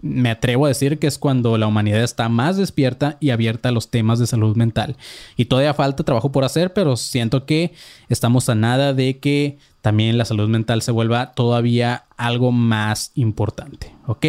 me 0.01 0.29
atrevo 0.29 0.65
a 0.65 0.69
decir 0.69 0.98
que 0.98 1.07
es 1.07 1.17
cuando 1.17 1.57
la 1.57 1.67
humanidad 1.67 2.03
está 2.03 2.29
más 2.29 2.57
despierta 2.57 3.17
y 3.19 3.31
abierta 3.31 3.69
a 3.69 3.71
los 3.71 3.89
temas 3.89 4.17
de 4.19 4.27
salud 4.27 4.55
mental. 4.55 4.95
Y 5.36 5.45
todavía 5.45 5.74
falta 5.74 6.03
trabajo 6.03 6.31
por 6.31 6.45
hacer, 6.45 6.74
pero 6.74 6.95
siento 6.95 7.45
que 7.45 7.74
estamos 8.07 8.48
a 8.50 8.55
nada 8.55 8.93
de 8.93 9.19
que 9.19 9.57
también 9.81 10.17
la 10.17 10.25
salud 10.25 10.50
mental 10.50 10.81
se 10.81 10.91
vuelva 10.91 11.33
todavía 11.33 12.05
algo 12.17 12.51
más 12.51 13.12
importante, 13.15 13.93
¿ok? 14.07 14.25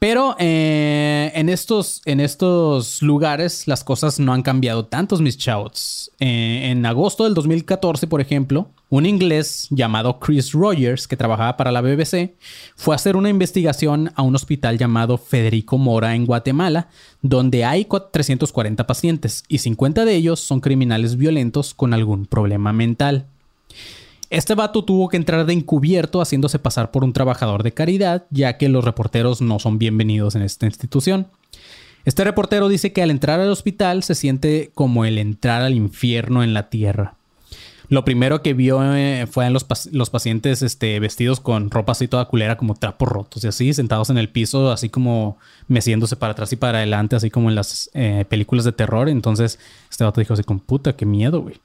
Pero 0.00 0.34
eh, 0.38 1.30
en, 1.34 1.50
estos, 1.50 2.00
en 2.06 2.20
estos 2.20 3.02
lugares 3.02 3.68
las 3.68 3.84
cosas 3.84 4.18
no 4.18 4.32
han 4.32 4.40
cambiado 4.40 4.86
tantos, 4.86 5.20
mis 5.20 5.36
chavos. 5.36 6.10
Eh, 6.18 6.70
en 6.70 6.86
agosto 6.86 7.24
del 7.24 7.34
2014, 7.34 8.06
por 8.06 8.22
ejemplo, 8.22 8.70
un 8.88 9.04
inglés 9.04 9.66
llamado 9.68 10.18
Chris 10.18 10.52
Rogers, 10.52 11.06
que 11.06 11.18
trabajaba 11.18 11.58
para 11.58 11.70
la 11.70 11.82
BBC, 11.82 12.34
fue 12.76 12.94
a 12.94 12.96
hacer 12.96 13.14
una 13.14 13.28
investigación 13.28 14.10
a 14.14 14.22
un 14.22 14.34
hospital 14.34 14.78
llamado 14.78 15.18
Federico 15.18 15.76
Mora 15.76 16.14
en 16.14 16.24
Guatemala, 16.24 16.88
donde 17.20 17.66
hay 17.66 17.86
340 18.10 18.86
pacientes 18.86 19.44
y 19.48 19.58
50 19.58 20.06
de 20.06 20.14
ellos 20.14 20.40
son 20.40 20.60
criminales 20.60 21.16
violentos 21.16 21.74
con 21.74 21.92
algún 21.92 22.24
problema 22.24 22.72
mental. 22.72 23.26
Este 24.30 24.54
vato 24.54 24.84
tuvo 24.84 25.08
que 25.08 25.16
entrar 25.16 25.44
de 25.44 25.52
encubierto 25.52 26.20
haciéndose 26.20 26.60
pasar 26.60 26.92
por 26.92 27.02
un 27.02 27.12
trabajador 27.12 27.64
de 27.64 27.72
caridad, 27.72 28.26
ya 28.30 28.58
que 28.58 28.68
los 28.68 28.84
reporteros 28.84 29.40
no 29.40 29.58
son 29.58 29.76
bienvenidos 29.76 30.36
en 30.36 30.42
esta 30.42 30.66
institución. 30.66 31.26
Este 32.04 32.22
reportero 32.22 32.68
dice 32.68 32.92
que 32.92 33.02
al 33.02 33.10
entrar 33.10 33.40
al 33.40 33.50
hospital 33.50 34.04
se 34.04 34.14
siente 34.14 34.70
como 34.72 35.04
el 35.04 35.18
entrar 35.18 35.62
al 35.62 35.74
infierno 35.74 36.44
en 36.44 36.54
la 36.54 36.70
tierra. 36.70 37.14
Lo 37.88 38.04
primero 38.04 38.40
que 38.40 38.54
vio 38.54 38.80
eh, 38.94 39.26
fue 39.28 39.46
a 39.46 39.50
los, 39.50 39.64
pacientes 39.64 40.62
este, 40.62 41.00
vestidos 41.00 41.40
con 41.40 41.68
ropa 41.68 41.90
así 41.90 42.06
toda 42.06 42.26
culera, 42.26 42.56
como 42.56 42.76
trapos 42.76 43.08
rotos 43.08 43.42
y 43.42 43.48
así, 43.48 43.74
sentados 43.74 44.10
en 44.10 44.18
el 44.18 44.28
piso, 44.28 44.70
así 44.70 44.90
como 44.90 45.38
meciéndose 45.66 46.14
para 46.14 46.34
atrás 46.34 46.52
y 46.52 46.56
para 46.56 46.78
adelante, 46.78 47.16
así 47.16 47.30
como 47.30 47.48
en 47.48 47.56
las 47.56 47.90
eh, 47.94 48.24
películas 48.28 48.64
de 48.64 48.70
terror. 48.70 49.08
Entonces, 49.08 49.58
este 49.90 50.04
vato 50.04 50.20
dijo 50.20 50.34
así, 50.34 50.44
con 50.44 50.60
puta, 50.60 50.94
qué 50.94 51.04
miedo, 51.04 51.40
güey. 51.40 51.56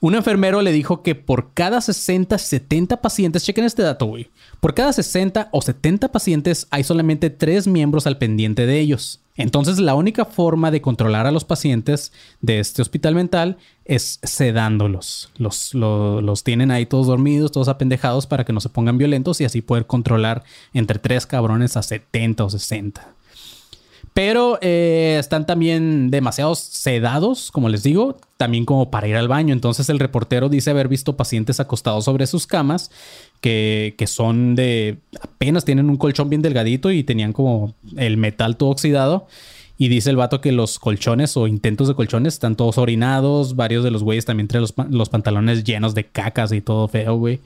Un 0.00 0.14
enfermero 0.14 0.60
le 0.60 0.72
dijo 0.72 1.02
que 1.02 1.14
por 1.14 1.54
cada 1.54 1.80
60, 1.80 2.36
70 2.36 3.00
pacientes, 3.00 3.44
chequen 3.44 3.64
este 3.64 3.82
dato, 3.82 4.06
güey. 4.06 4.30
Por 4.60 4.74
cada 4.74 4.92
60 4.92 5.48
o 5.52 5.62
70 5.62 6.12
pacientes 6.12 6.66
hay 6.70 6.84
solamente 6.84 7.30
3 7.30 7.66
miembros 7.66 8.06
al 8.06 8.18
pendiente 8.18 8.66
de 8.66 8.78
ellos. 8.78 9.22
Entonces 9.36 9.78
la 9.78 9.94
única 9.94 10.24
forma 10.24 10.70
de 10.70 10.80
controlar 10.80 11.26
a 11.26 11.30
los 11.30 11.44
pacientes 11.44 12.12
de 12.40 12.58
este 12.58 12.82
hospital 12.82 13.14
mental 13.14 13.58
es 13.84 14.18
sedándolos. 14.22 15.30
Los, 15.36 15.74
los 15.74 16.44
tienen 16.44 16.70
ahí 16.70 16.86
todos 16.86 17.06
dormidos, 17.06 17.52
todos 17.52 17.68
apendejados 17.68 18.26
para 18.26 18.44
que 18.44 18.52
no 18.52 18.60
se 18.60 18.70
pongan 18.70 18.98
violentos 18.98 19.40
y 19.40 19.44
así 19.44 19.60
poder 19.62 19.86
controlar 19.86 20.44
entre 20.72 20.98
3 20.98 21.26
cabrones 21.26 21.76
a 21.76 21.82
70 21.82 22.44
o 22.44 22.50
60. 22.50 23.15
Pero 24.16 24.58
eh, 24.62 25.18
están 25.20 25.44
también 25.44 26.10
demasiados 26.10 26.58
sedados, 26.58 27.50
como 27.50 27.68
les 27.68 27.82
digo, 27.82 28.16
también 28.38 28.64
como 28.64 28.90
para 28.90 29.06
ir 29.06 29.14
al 29.14 29.28
baño. 29.28 29.52
Entonces 29.52 29.90
el 29.90 29.98
reportero 29.98 30.48
dice 30.48 30.70
haber 30.70 30.88
visto 30.88 31.18
pacientes 31.18 31.60
acostados 31.60 32.06
sobre 32.06 32.26
sus 32.26 32.46
camas 32.46 32.90
que, 33.42 33.94
que 33.98 34.06
son 34.06 34.54
de... 34.54 34.96
apenas 35.20 35.66
tienen 35.66 35.90
un 35.90 35.98
colchón 35.98 36.30
bien 36.30 36.40
delgadito 36.40 36.90
y 36.90 37.04
tenían 37.04 37.34
como 37.34 37.74
el 37.98 38.16
metal 38.16 38.56
todo 38.56 38.70
oxidado. 38.70 39.26
Y 39.76 39.88
dice 39.88 40.08
el 40.08 40.16
vato 40.16 40.40
que 40.40 40.50
los 40.50 40.78
colchones 40.78 41.36
o 41.36 41.46
intentos 41.46 41.86
de 41.86 41.94
colchones 41.94 42.32
están 42.32 42.56
todos 42.56 42.78
orinados. 42.78 43.54
Varios 43.54 43.84
de 43.84 43.90
los 43.90 44.02
güeyes 44.02 44.24
también 44.24 44.48
traen 44.48 44.62
los, 44.62 44.72
los 44.88 45.10
pantalones 45.10 45.62
llenos 45.62 45.94
de 45.94 46.04
cacas 46.04 46.52
y 46.52 46.62
todo 46.62 46.88
feo, 46.88 47.16
güey. 47.16 47.40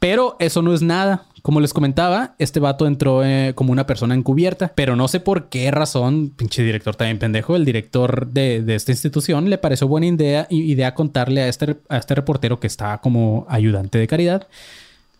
Pero 0.00 0.36
eso 0.40 0.62
no 0.62 0.72
es 0.74 0.82
nada. 0.82 1.26
Como 1.42 1.60
les 1.60 1.72
comentaba, 1.72 2.34
este 2.38 2.58
vato 2.58 2.86
entró 2.86 3.24
eh, 3.24 3.52
como 3.54 3.72
una 3.72 3.86
persona 3.86 4.14
encubierta, 4.14 4.72
pero 4.74 4.96
no 4.96 5.08
sé 5.08 5.20
por 5.20 5.48
qué 5.48 5.70
razón, 5.70 6.32
pinche 6.36 6.62
director 6.62 6.96
también 6.96 7.18
pendejo, 7.18 7.56
el 7.56 7.64
director 7.64 8.26
de, 8.26 8.64
esta 8.74 8.92
institución 8.92 9.48
le 9.48 9.56
pareció 9.56 9.88
buena 9.88 10.06
idea, 10.06 10.46
idea 10.50 10.94
contarle 10.94 11.42
a 11.42 11.48
este, 11.48 11.76
a 11.88 11.98
este 11.98 12.14
reportero 12.14 12.60
que 12.60 12.66
estaba 12.66 13.00
como 13.00 13.46
ayudante 13.48 13.98
de 13.98 14.06
caridad. 14.06 14.48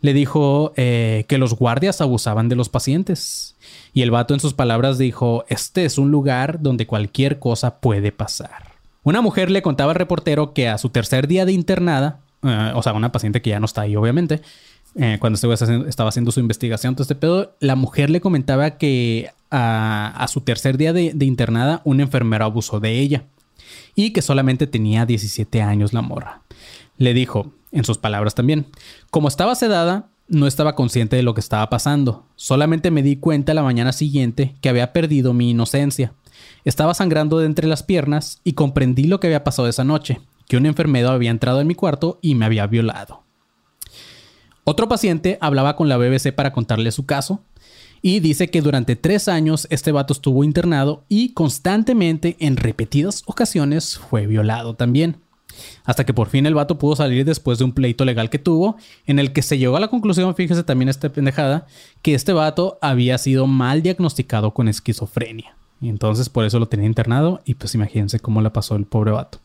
Le 0.03 0.15
dijo 0.15 0.73
eh, 0.77 1.27
que 1.29 1.39
los 1.39 1.55
guardias 1.55 2.01
abusaban 2.01 2.49
de 2.49 2.57
los 2.57 2.71
pacientes. 2.71 3.57
Y 3.93 4.03
el 4.03 4.11
vato 4.11 4.33
en 4.33 4.41
sus 4.41 4.55
palabras 4.55 4.97
dijo, 4.97 5.45
este 5.49 5.85
es 5.85 5.99
un 5.99 6.11
lugar 6.11 6.63
donde 6.63 6.87
cualquier 6.87 7.39
cosa 7.39 7.81
puede 7.81 8.13
pasar. 8.13 8.73
Una 9.03 9.21
mujer 9.21 9.51
le 9.51 9.63
contaba 9.63 9.93
al 9.93 9.99
reportero 9.99 10.53
que 10.55 10.69
a 10.69 10.79
su 10.79 10.89
tercer 10.89 11.27
día 11.27 11.45
de 11.45 11.53
internada, 11.53 12.21
eh, 12.43 12.73
o 12.75 12.83
sea, 12.83 12.95
una 12.95 13.13
paciente 13.13 13.43
que 13.43 13.51
ya 13.51 13.61
no 13.61 13.67
está 13.67 13.83
ahí 13.83 13.97
obviamente, 13.97 14.41
eh, 14.97 15.19
cuando 15.21 15.39
este 15.39 15.89
estaba 15.89 16.09
haciendo 16.09 16.33
su 16.33 16.41
investigación, 16.41 16.95
todo 16.95 17.03
este 17.03 17.15
pedo, 17.15 17.55
la 17.61 17.77
mujer 17.77 18.11
le 18.11 18.21
comentaba 18.21 18.77
que 18.77 19.31
a, 19.51 20.27
su 20.29 20.41
tercer 20.41 20.77
día 20.77 20.93
de, 20.93 21.15
internada, 21.21 21.81
un 21.85 22.01
enfermero 22.01 22.45
abusó 22.45 22.81
de 22.81 22.99
ella 22.99 23.25
y 23.95 24.13
que 24.13 24.23
solamente 24.23 24.67
tenía 24.67 25.07
17 25.07 25.63
años 25.63 25.93
la 25.93 26.03
morra. 26.03 26.43
Le 26.97 27.15
dijo, 27.15 27.53
en 27.73 27.85
sus 27.85 27.99
palabras 27.99 28.35
también, 28.35 28.67
como 29.11 29.29
estaba 29.29 29.55
sedada, 29.55 30.09
no 30.29 30.47
estaba 30.47 30.77
consciente 30.77 31.17
de 31.17 31.23
lo 31.23 31.35
que 31.35 31.41
estaba 31.41 31.69
pasando. 31.71 32.27
Solamente 32.37 32.91
me 32.91 33.03
di 33.03 33.17
cuenta 33.17 33.55
la 33.55 33.63
mañana 33.63 33.93
siguiente 33.93 34.55
que 34.61 34.69
había 34.69 34.93
perdido 34.93 35.35
mi 35.35 35.51
inocencia. 35.51 36.13
Estaba 36.65 36.95
sangrando 36.95 37.39
de 37.39 37.47
entre 37.47 37.67
las 37.67 37.83
piernas 37.83 38.41
y 38.45 38.53
comprendí 38.53 39.05
lo 39.05 39.19
que 39.19 39.27
había 39.27 39.45
pasado 39.45 39.69
esa 39.69 39.85
noche, 39.85 40.21
que 40.47 40.57
un 40.57 40.67
enfermero 40.67 41.11
había 41.11 41.31
entrado 41.31 41.61
en 41.61 41.67
mi 41.67 41.75
cuarto 41.75 42.19
y 42.23 42.35
me 42.35 42.45
había 42.45 42.67
violado. 42.67 43.23
Otro 44.65 44.89
paciente 44.89 45.39
hablaba 45.41 45.77
con 45.77 45.89
la 45.89 45.97
BBC 45.97 46.33
para 46.35 46.53
contarle 46.53 46.93
su 46.93 47.07
caso 47.07 47.43
y 48.03 48.21
dice 48.21 48.49
que 48.49 48.63
durante 48.63 48.97
tres 48.97 49.29
años 49.29 49.67
este 49.71 49.93
vato 49.93 50.13
estuvo 50.13 50.45
internado 50.45 51.05
y 51.09 51.33
constantemente 51.33 52.37
en 52.41 52.57
repetidas 52.57 53.23
ocasiones 53.27 53.99
fue 53.99 54.27
violado 54.27 54.75
también. 54.75 55.17
Hasta 55.85 56.07
que 56.07 56.15
por 56.15 56.29
fin 56.29 56.47
el 56.47 56.55
vato 56.55 56.79
pudo 56.79 56.97
salir 56.97 57.25
después 57.25 57.59
de 57.59 57.65
un 57.65 57.73
pleito 57.73 58.05
legal 58.05 58.31
que 58.31 58.39
tuvo, 58.39 58.77
en 59.07 59.19
el 59.19 59.33
que 59.33 59.43
se 59.43 59.59
llegó 59.59 59.77
a 59.77 59.81
la 59.81 59.89
conclusión, 59.89 60.35
fíjese 60.35 60.63
también 60.63 60.89
esta 60.89 61.11
pendejada, 61.11 61.67
que 62.03 62.15
este 62.15 62.33
vato 62.33 62.79
había 62.81 63.19
sido 63.19 63.47
mal 63.47 63.83
diagnosticado 63.83 64.53
con 64.53 64.69
esquizofrenia. 64.69 65.57
Y 65.81 65.89
entonces 65.89 66.29
por 66.29 66.45
eso 66.45 66.59
lo 66.59 66.69
tenía 66.69 66.87
internado 66.87 67.41
y 67.45 67.55
pues 67.55 67.75
imagínense 67.75 68.21
cómo 68.21 68.43
le 68.43 68.51
pasó 68.51 68.77
el 68.77 68.87
pobre 68.87 69.11
vato. 69.11 69.39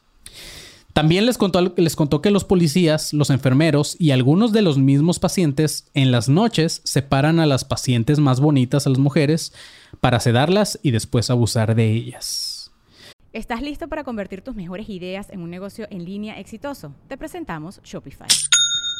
También 0.96 1.26
les 1.26 1.38
contó, 1.38 1.60
les 1.76 1.98
contó 1.98 2.22
que 2.22 2.32
los 2.32 2.46
policías, 2.46 3.12
los 3.12 3.30
enfermeros 3.30 3.98
y 4.00 4.12
algunos 4.12 4.54
de 4.54 4.62
los 4.62 4.78
mismos 4.78 5.20
pacientes 5.20 5.90
en 5.94 6.10
las 6.10 6.30
noches 6.30 6.80
separan 6.86 7.42
a 7.42 7.46
las 7.46 7.66
pacientes 7.66 8.18
más 8.20 8.40
bonitas, 8.40 8.88
a 8.88 8.92
las 8.92 8.98
mujeres, 8.98 9.52
para 10.00 10.22
sedarlas 10.22 10.80
y 10.84 10.92
después 10.92 11.30
abusar 11.30 11.76
de 11.76 11.92
ellas. 11.92 12.72
¿Estás 13.34 13.62
listo 13.62 13.90
para 13.90 14.06
convertir 14.06 14.42
tus 14.42 14.56
mejores 14.56 14.88
ideas 14.88 15.30
en 15.32 15.42
un 15.42 15.50
negocio 15.50 15.86
en 15.90 16.06
línea 16.06 16.40
exitoso? 16.40 16.96
Te 17.10 17.18
presentamos 17.18 17.82
Shopify. 17.84 18.30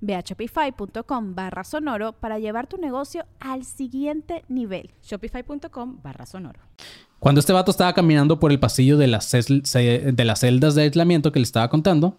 Ve 0.00 0.14
a 0.14 0.20
shopify.com 0.20 1.34
barra 1.34 1.64
sonoro 1.64 2.12
para 2.12 2.38
llevar 2.38 2.66
tu 2.66 2.76
negocio 2.76 3.24
al 3.40 3.64
siguiente 3.64 4.44
nivel. 4.48 4.90
Shopify.com 5.02 6.00
barra 6.02 6.26
sonoro. 6.26 6.60
Cuando 7.18 7.40
este 7.40 7.52
vato 7.52 7.70
estaba 7.70 7.94
caminando 7.94 8.38
por 8.38 8.52
el 8.52 8.60
pasillo 8.60 8.98
de 8.98 9.06
las, 9.06 9.30
de 9.30 10.24
las 10.24 10.40
celdas 10.40 10.74
de 10.74 10.82
aislamiento 10.82 11.32
que 11.32 11.38
le 11.38 11.44
estaba 11.44 11.70
contando, 11.70 12.18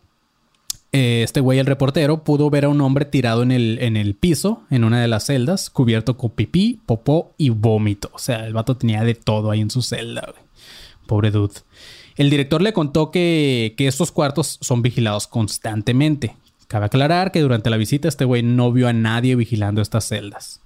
eh, 0.92 1.24
este 1.24 1.42
güey, 1.42 1.60
el 1.60 1.66
reportero, 1.66 2.24
pudo 2.24 2.50
ver 2.50 2.66
a 2.66 2.70
un 2.70 2.80
hombre 2.80 3.04
tirado 3.04 3.44
en 3.44 3.52
el, 3.52 3.80
en 3.82 3.98
el 3.98 4.16
piso, 4.16 4.64
en 4.70 4.86
una 4.86 5.02
de 5.02 5.10
las 5.10 5.26
celdas, 5.26 5.70
cubierto 5.70 6.16
con 6.16 6.30
pipí, 6.32 6.80
popó 6.86 7.34
y 7.38 7.50
vómito. 7.50 8.10
O 8.14 8.18
sea, 8.18 8.48
el 8.48 8.54
vato 8.54 8.78
tenía 8.78 9.04
de 9.04 9.14
todo 9.14 9.52
ahí 9.52 9.60
en 9.62 9.70
su 9.70 9.82
celda, 9.82 10.34
Pobre 11.06 11.32
dude. 11.32 11.54
El 12.16 12.30
director 12.30 12.62
le 12.62 12.72
contó 12.72 13.12
que, 13.12 13.74
que 13.78 13.88
estos 13.88 14.12
cuartos 14.12 14.58
son 14.62 14.82
vigilados 14.82 15.28
constantemente, 15.28 16.36
Cabe 16.68 16.86
aclarar 16.86 17.32
que 17.32 17.42
durante 17.42 17.70
la 17.70 17.78
visita 17.78 18.08
este 18.08 18.26
güey 18.26 18.44
no 18.44 18.72
vio 18.72 18.88
a 18.88 18.94
nadie 18.94 19.36
vigilando 19.36 19.82
estas 19.82 20.08
celdas. 20.08 20.62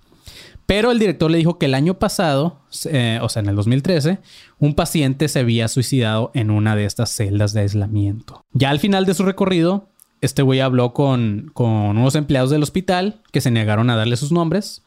Pero 0.65 0.91
el 0.91 1.00
director 1.00 1.32
le 1.32 1.39
dijo 1.39 1.58
que 1.58 1.65
el 1.65 1.74
año 1.74 1.96
pasado, 1.96 2.60
eh, 2.86 3.20
o 3.24 3.29
sea, 3.29 3.41
en 3.41 3.50
el 3.50 3.56
2013, 3.56 4.20
un 4.60 4.75
paciente 4.75 5.27
se 5.27 5.39
había 5.39 5.68
suicidado 5.68 6.29
en 6.36 6.51
una 6.51 6.75
de 6.75 6.86
estas 6.86 7.10
celdas 7.10 7.53
de 7.53 7.62
aislamiento. 7.62 8.46
Ya 8.53 8.70
al 8.70 8.79
final 8.79 9.06
de 9.06 9.15
su 9.15 9.24
recorrido, 9.24 9.89
este 10.22 10.44
güey 10.44 10.60
habló 10.60 10.94
con, 10.94 11.50
con 11.53 11.98
unos 11.98 12.13
empleados 12.13 12.51
del 12.51 12.62
hospital 12.62 13.22
que 13.32 13.41
se 13.41 13.50
negaron 13.50 13.89
a 13.89 13.96
darle 13.96 14.15
sus 14.15 14.32
nombres 14.32 14.84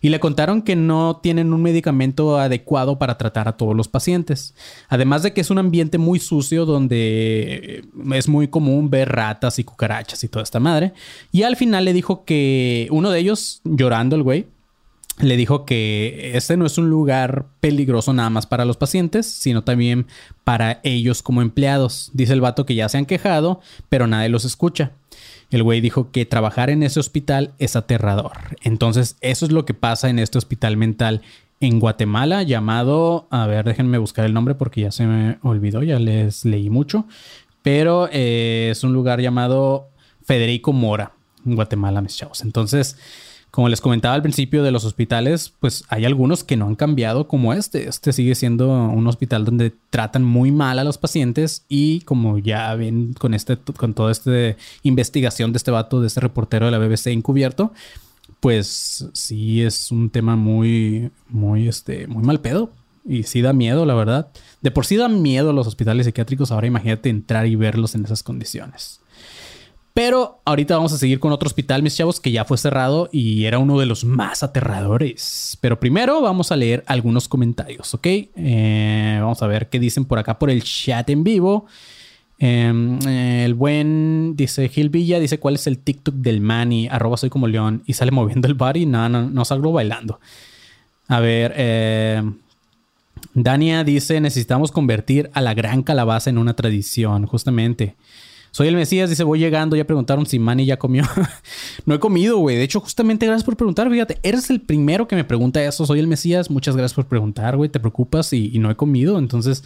y 0.00 0.08
le 0.08 0.20
contaron 0.20 0.62
que 0.62 0.76
no 0.76 1.18
tienen 1.22 1.52
un 1.52 1.62
medicamento 1.62 2.38
adecuado 2.38 2.98
para 2.98 3.18
tratar 3.18 3.48
a 3.48 3.56
todos 3.56 3.74
los 3.74 3.88
pacientes. 3.88 4.54
Además 4.88 5.22
de 5.22 5.32
que 5.32 5.40
es 5.40 5.50
un 5.50 5.58
ambiente 5.58 5.98
muy 5.98 6.18
sucio 6.18 6.66
donde 6.66 7.84
es 8.12 8.28
muy 8.28 8.48
común 8.48 8.90
ver 8.90 9.10
ratas 9.10 9.58
y 9.58 9.64
cucarachas 9.64 10.22
y 10.24 10.28
toda 10.28 10.42
esta 10.42 10.60
madre. 10.60 10.92
Y 11.32 11.42
al 11.42 11.56
final 11.56 11.84
le 11.84 11.92
dijo 11.92 12.24
que 12.24 12.88
uno 12.90 13.10
de 13.10 13.18
ellos, 13.18 13.60
llorando 13.64 14.16
el 14.16 14.22
güey, 14.22 14.46
le 15.18 15.36
dijo 15.36 15.64
que 15.64 16.32
este 16.34 16.56
no 16.56 16.66
es 16.66 16.76
un 16.76 16.90
lugar 16.90 17.46
peligroso 17.60 18.12
nada 18.12 18.28
más 18.28 18.46
para 18.46 18.66
los 18.66 18.76
pacientes, 18.76 19.26
sino 19.26 19.64
también 19.64 20.06
para 20.44 20.80
ellos 20.82 21.22
como 21.22 21.40
empleados. 21.40 22.10
Dice 22.12 22.34
el 22.34 22.42
vato 22.42 22.66
que 22.66 22.74
ya 22.74 22.88
se 22.88 22.98
han 22.98 23.06
quejado, 23.06 23.60
pero 23.88 24.06
nadie 24.06 24.28
los 24.28 24.44
escucha. 24.44 24.92
El 25.50 25.62
güey 25.62 25.80
dijo 25.80 26.10
que 26.10 26.26
trabajar 26.26 26.70
en 26.70 26.82
ese 26.82 27.00
hospital 27.00 27.54
es 27.58 27.76
aterrador. 27.76 28.32
Entonces, 28.62 29.16
eso 29.20 29.46
es 29.46 29.52
lo 29.52 29.64
que 29.64 29.74
pasa 29.74 30.08
en 30.08 30.18
este 30.18 30.38
hospital 30.38 30.76
mental 30.76 31.22
en 31.60 31.80
Guatemala 31.80 32.42
llamado, 32.42 33.28
a 33.30 33.46
ver, 33.46 33.64
déjenme 33.64 33.98
buscar 33.98 34.24
el 34.24 34.34
nombre 34.34 34.54
porque 34.54 34.82
ya 34.82 34.90
se 34.90 35.06
me 35.06 35.38
olvidó, 35.42 35.82
ya 35.82 35.98
les 35.98 36.44
leí 36.44 36.68
mucho, 36.68 37.06
pero 37.62 38.08
eh, 38.12 38.68
es 38.72 38.84
un 38.84 38.92
lugar 38.92 39.20
llamado 39.20 39.88
Federico 40.22 40.72
Mora, 40.72 41.12
en 41.46 41.54
Guatemala, 41.54 42.02
mis 42.02 42.16
chavos. 42.16 42.42
Entonces, 42.42 42.98
como 43.50 43.68
les 43.68 43.80
comentaba 43.80 44.14
al 44.14 44.22
principio 44.22 44.62
de 44.62 44.70
los 44.70 44.84
hospitales, 44.84 45.52
pues 45.60 45.84
hay 45.88 46.04
algunos 46.04 46.44
que 46.44 46.56
no 46.56 46.66
han 46.66 46.74
cambiado 46.74 47.26
como 47.26 47.54
este. 47.54 47.88
Este 47.88 48.12
sigue 48.12 48.34
siendo 48.34 48.68
un 48.68 49.06
hospital 49.06 49.44
donde 49.44 49.72
tratan 49.90 50.24
muy 50.24 50.50
mal 50.52 50.78
a 50.78 50.84
los 50.84 50.98
pacientes 50.98 51.64
y 51.68 52.00
como 52.00 52.38
ya 52.38 52.74
ven 52.74 53.14
con 53.14 53.32
este 53.32 53.56
con 53.56 53.94
toda 53.94 54.12
esta 54.12 54.30
investigación 54.82 55.52
de 55.52 55.56
este 55.56 55.70
vato, 55.70 56.00
de 56.00 56.08
este 56.08 56.20
reportero 56.20 56.66
de 56.66 56.72
la 56.72 56.78
BBC 56.78 57.08
encubierto, 57.08 57.72
pues 58.40 59.08
sí 59.14 59.62
es 59.62 59.90
un 59.90 60.10
tema 60.10 60.36
muy 60.36 61.10
muy 61.28 61.68
este 61.68 62.06
muy 62.08 62.24
mal 62.24 62.40
pedo 62.40 62.70
y 63.08 63.22
sí 63.22 63.40
da 63.40 63.52
miedo, 63.52 63.86
la 63.86 63.94
verdad. 63.94 64.28
De 64.60 64.70
por 64.70 64.84
sí 64.84 64.96
da 64.96 65.08
miedo 65.08 65.52
los 65.52 65.66
hospitales 65.66 66.06
psiquiátricos, 66.06 66.50
ahora 66.50 66.66
imagínate 66.66 67.08
entrar 67.08 67.46
y 67.46 67.54
verlos 67.54 67.94
en 67.94 68.04
esas 68.04 68.22
condiciones. 68.22 69.00
Pero 69.96 70.42
ahorita 70.44 70.76
vamos 70.76 70.92
a 70.92 70.98
seguir 70.98 71.20
con 71.20 71.32
otro 71.32 71.46
hospital, 71.46 71.82
mis 71.82 71.96
chavos, 71.96 72.20
que 72.20 72.30
ya 72.30 72.44
fue 72.44 72.58
cerrado 72.58 73.08
y 73.12 73.46
era 73.46 73.58
uno 73.58 73.78
de 73.78 73.86
los 73.86 74.04
más 74.04 74.42
aterradores. 74.42 75.56
Pero 75.62 75.80
primero 75.80 76.20
vamos 76.20 76.52
a 76.52 76.56
leer 76.56 76.84
algunos 76.86 77.28
comentarios, 77.28 77.94
¿ok? 77.94 78.06
Eh, 78.06 79.16
vamos 79.18 79.42
a 79.42 79.46
ver 79.46 79.70
qué 79.70 79.80
dicen 79.80 80.04
por 80.04 80.18
acá 80.18 80.38
por 80.38 80.50
el 80.50 80.62
chat 80.62 81.08
en 81.08 81.24
vivo. 81.24 81.64
Em, 82.38 82.98
el 83.08 83.54
buen 83.54 84.36
dice 84.36 84.68
Gil 84.68 84.90
Villa, 84.90 85.18
dice 85.18 85.40
cuál 85.40 85.54
es 85.54 85.66
el 85.66 85.78
TikTok 85.78 86.16
del 86.16 86.42
Manny, 86.42 86.88
arroba 86.88 87.16
soy 87.16 87.30
como 87.30 87.48
león 87.48 87.82
y 87.86 87.94
sale 87.94 88.10
moviendo 88.12 88.48
el 88.48 88.54
bar 88.54 88.76
y 88.76 88.84
no, 88.84 89.08
no, 89.08 89.30
no 89.30 89.44
salgo 89.46 89.72
bailando. 89.72 90.20
A 91.08 91.20
ver, 91.20 91.54
eh, 91.56 92.22
Dania 93.32 93.82
dice 93.82 94.20
necesitamos 94.20 94.72
convertir 94.72 95.30
a 95.32 95.40
la 95.40 95.54
gran 95.54 95.82
calabaza 95.82 96.28
en 96.28 96.36
una 96.36 96.52
tradición, 96.52 97.24
justamente. 97.24 97.96
Soy 98.56 98.68
el 98.68 98.76
Mesías, 98.76 99.10
dice, 99.10 99.22
voy 99.22 99.38
llegando, 99.38 99.76
ya 99.76 99.84
preguntaron 99.84 100.24
si 100.24 100.38
Manny 100.38 100.64
ya 100.64 100.78
comió. 100.78 101.04
no 101.84 101.94
he 101.94 101.98
comido, 101.98 102.38
güey. 102.38 102.56
De 102.56 102.62
hecho, 102.62 102.80
justamente 102.80 103.26
gracias 103.26 103.44
por 103.44 103.54
preguntar, 103.54 103.90
fíjate, 103.90 104.18
eres 104.22 104.48
el 104.48 104.62
primero 104.62 105.06
que 105.06 105.14
me 105.14 105.24
pregunta 105.24 105.62
eso. 105.62 105.84
Soy 105.84 106.00
el 106.00 106.06
Mesías, 106.06 106.50
muchas 106.50 106.74
gracias 106.74 106.94
por 106.94 107.04
preguntar, 107.04 107.58
güey. 107.58 107.68
Te 107.68 107.80
preocupas 107.80 108.32
y, 108.32 108.58
no 108.58 108.70
he 108.70 108.74
comido, 108.74 109.18
entonces... 109.18 109.62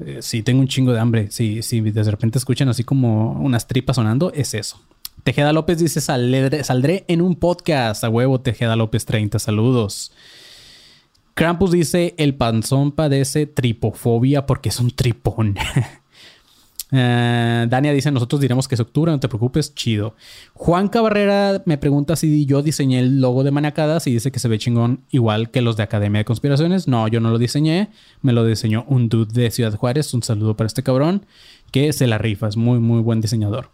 Eh, 0.00 0.18
sí, 0.22 0.42
tengo 0.42 0.60
un 0.60 0.66
chingo 0.66 0.92
de 0.92 0.98
hambre. 0.98 1.30
Si 1.30 1.62
sí, 1.62 1.80
de 1.80 2.02
repente 2.02 2.38
escuchan 2.38 2.68
así 2.68 2.82
como 2.82 3.34
unas 3.34 3.68
tripas 3.68 3.94
sonando, 3.94 4.32
es 4.34 4.54
eso. 4.54 4.80
Tejeda 5.22 5.52
López 5.52 5.78
dice: 5.78 6.00
saldré, 6.00 6.64
saldré 6.64 7.04
en 7.06 7.22
un 7.22 7.36
podcast. 7.36 8.02
A 8.02 8.08
huevo, 8.08 8.40
Tejeda 8.40 8.74
López 8.74 9.04
30. 9.04 9.38
Saludos. 9.38 10.10
Krampus 11.34 11.70
dice: 11.70 12.16
El 12.18 12.34
panzón 12.34 12.90
padece 12.90 13.46
tripofobia 13.46 14.46
porque 14.46 14.70
es 14.70 14.80
un 14.80 14.90
tripón. 14.90 15.54
Eh, 16.92 17.66
Dania 17.68 17.92
dice, 17.92 18.10
nosotros 18.10 18.40
diremos 18.40 18.66
que 18.66 18.74
es 18.74 18.80
octubre, 18.80 19.12
no 19.12 19.20
te 19.20 19.28
preocupes, 19.28 19.74
chido. 19.74 20.14
Juan 20.54 20.88
Cabarrera 20.88 21.62
me 21.64 21.78
pregunta 21.78 22.16
si 22.16 22.46
yo 22.46 22.62
diseñé 22.62 23.00
el 23.00 23.20
logo 23.20 23.44
de 23.44 23.50
Maniacadas 23.50 24.06
y 24.06 24.12
dice 24.12 24.32
que 24.32 24.40
se 24.40 24.48
ve 24.48 24.58
chingón 24.58 25.04
igual 25.10 25.50
que 25.50 25.60
los 25.62 25.76
de 25.76 25.82
Academia 25.82 26.18
de 26.18 26.24
Conspiraciones. 26.24 26.88
No, 26.88 27.08
yo 27.08 27.20
no 27.20 27.30
lo 27.30 27.38
diseñé, 27.38 27.90
me 28.22 28.32
lo 28.32 28.44
diseñó 28.44 28.84
un 28.88 29.08
dude 29.08 29.32
de 29.32 29.50
Ciudad 29.50 29.74
Juárez. 29.76 30.12
Un 30.14 30.22
saludo 30.22 30.56
para 30.56 30.66
este 30.66 30.82
cabrón 30.82 31.26
que 31.70 31.92
se 31.92 32.06
la 32.06 32.18
rifa, 32.18 32.48
es 32.48 32.56
muy, 32.56 32.78
muy 32.78 33.00
buen 33.00 33.20
diseñador. 33.20 33.70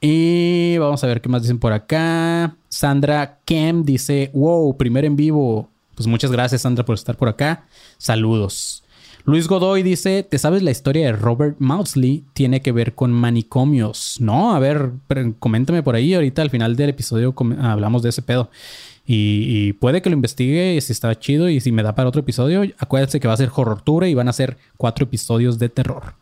Y 0.00 0.76
vamos 0.78 1.02
a 1.02 1.06
ver 1.06 1.20
qué 1.20 1.28
más 1.28 1.42
dicen 1.42 1.58
por 1.58 1.72
acá. 1.72 2.56
Sandra 2.68 3.40
Kem 3.44 3.84
dice, 3.84 4.30
wow, 4.34 4.76
primer 4.76 5.04
en 5.04 5.16
vivo. 5.16 5.70
Pues 5.94 6.06
muchas 6.06 6.30
gracias 6.30 6.62
Sandra 6.62 6.84
por 6.84 6.94
estar 6.94 7.16
por 7.16 7.28
acá. 7.28 7.66
Saludos. 7.96 8.84
Luis 9.26 9.48
Godoy 9.48 9.82
dice, 9.82 10.22
¿te 10.22 10.38
sabes 10.38 10.62
la 10.62 10.70
historia 10.70 11.06
de 11.06 11.12
Robert 11.12 11.56
Maudsley? 11.58 12.22
Tiene 12.32 12.62
que 12.62 12.70
ver 12.70 12.94
con 12.94 13.10
manicomios. 13.10 14.18
No, 14.20 14.54
a 14.54 14.60
ver, 14.60 14.92
coméntame 15.40 15.82
por 15.82 15.96
ahí. 15.96 16.14
Ahorita 16.14 16.42
al 16.42 16.50
final 16.50 16.76
del 16.76 16.90
episodio 16.90 17.34
hablamos 17.60 18.04
de 18.04 18.10
ese 18.10 18.22
pedo. 18.22 18.50
Y, 19.04 19.72
puede 19.74 20.00
que 20.00 20.10
lo 20.10 20.14
investigue 20.14 20.80
si 20.80 20.92
está 20.92 21.12
chido 21.18 21.48
y 21.48 21.58
si 21.58 21.72
me 21.72 21.82
da 21.82 21.96
para 21.96 22.08
otro 22.08 22.20
episodio. 22.20 22.62
Acuérdense 22.78 23.18
que 23.18 23.26
va 23.26 23.34
a 23.34 23.36
ser 23.36 23.50
horror 23.52 23.82
tour 23.82 24.04
y 24.04 24.14
van 24.14 24.28
a 24.28 24.32
ser 24.32 24.58
cuatro 24.76 25.02
episodios 25.06 25.58
de 25.58 25.70
terror. 25.70 26.14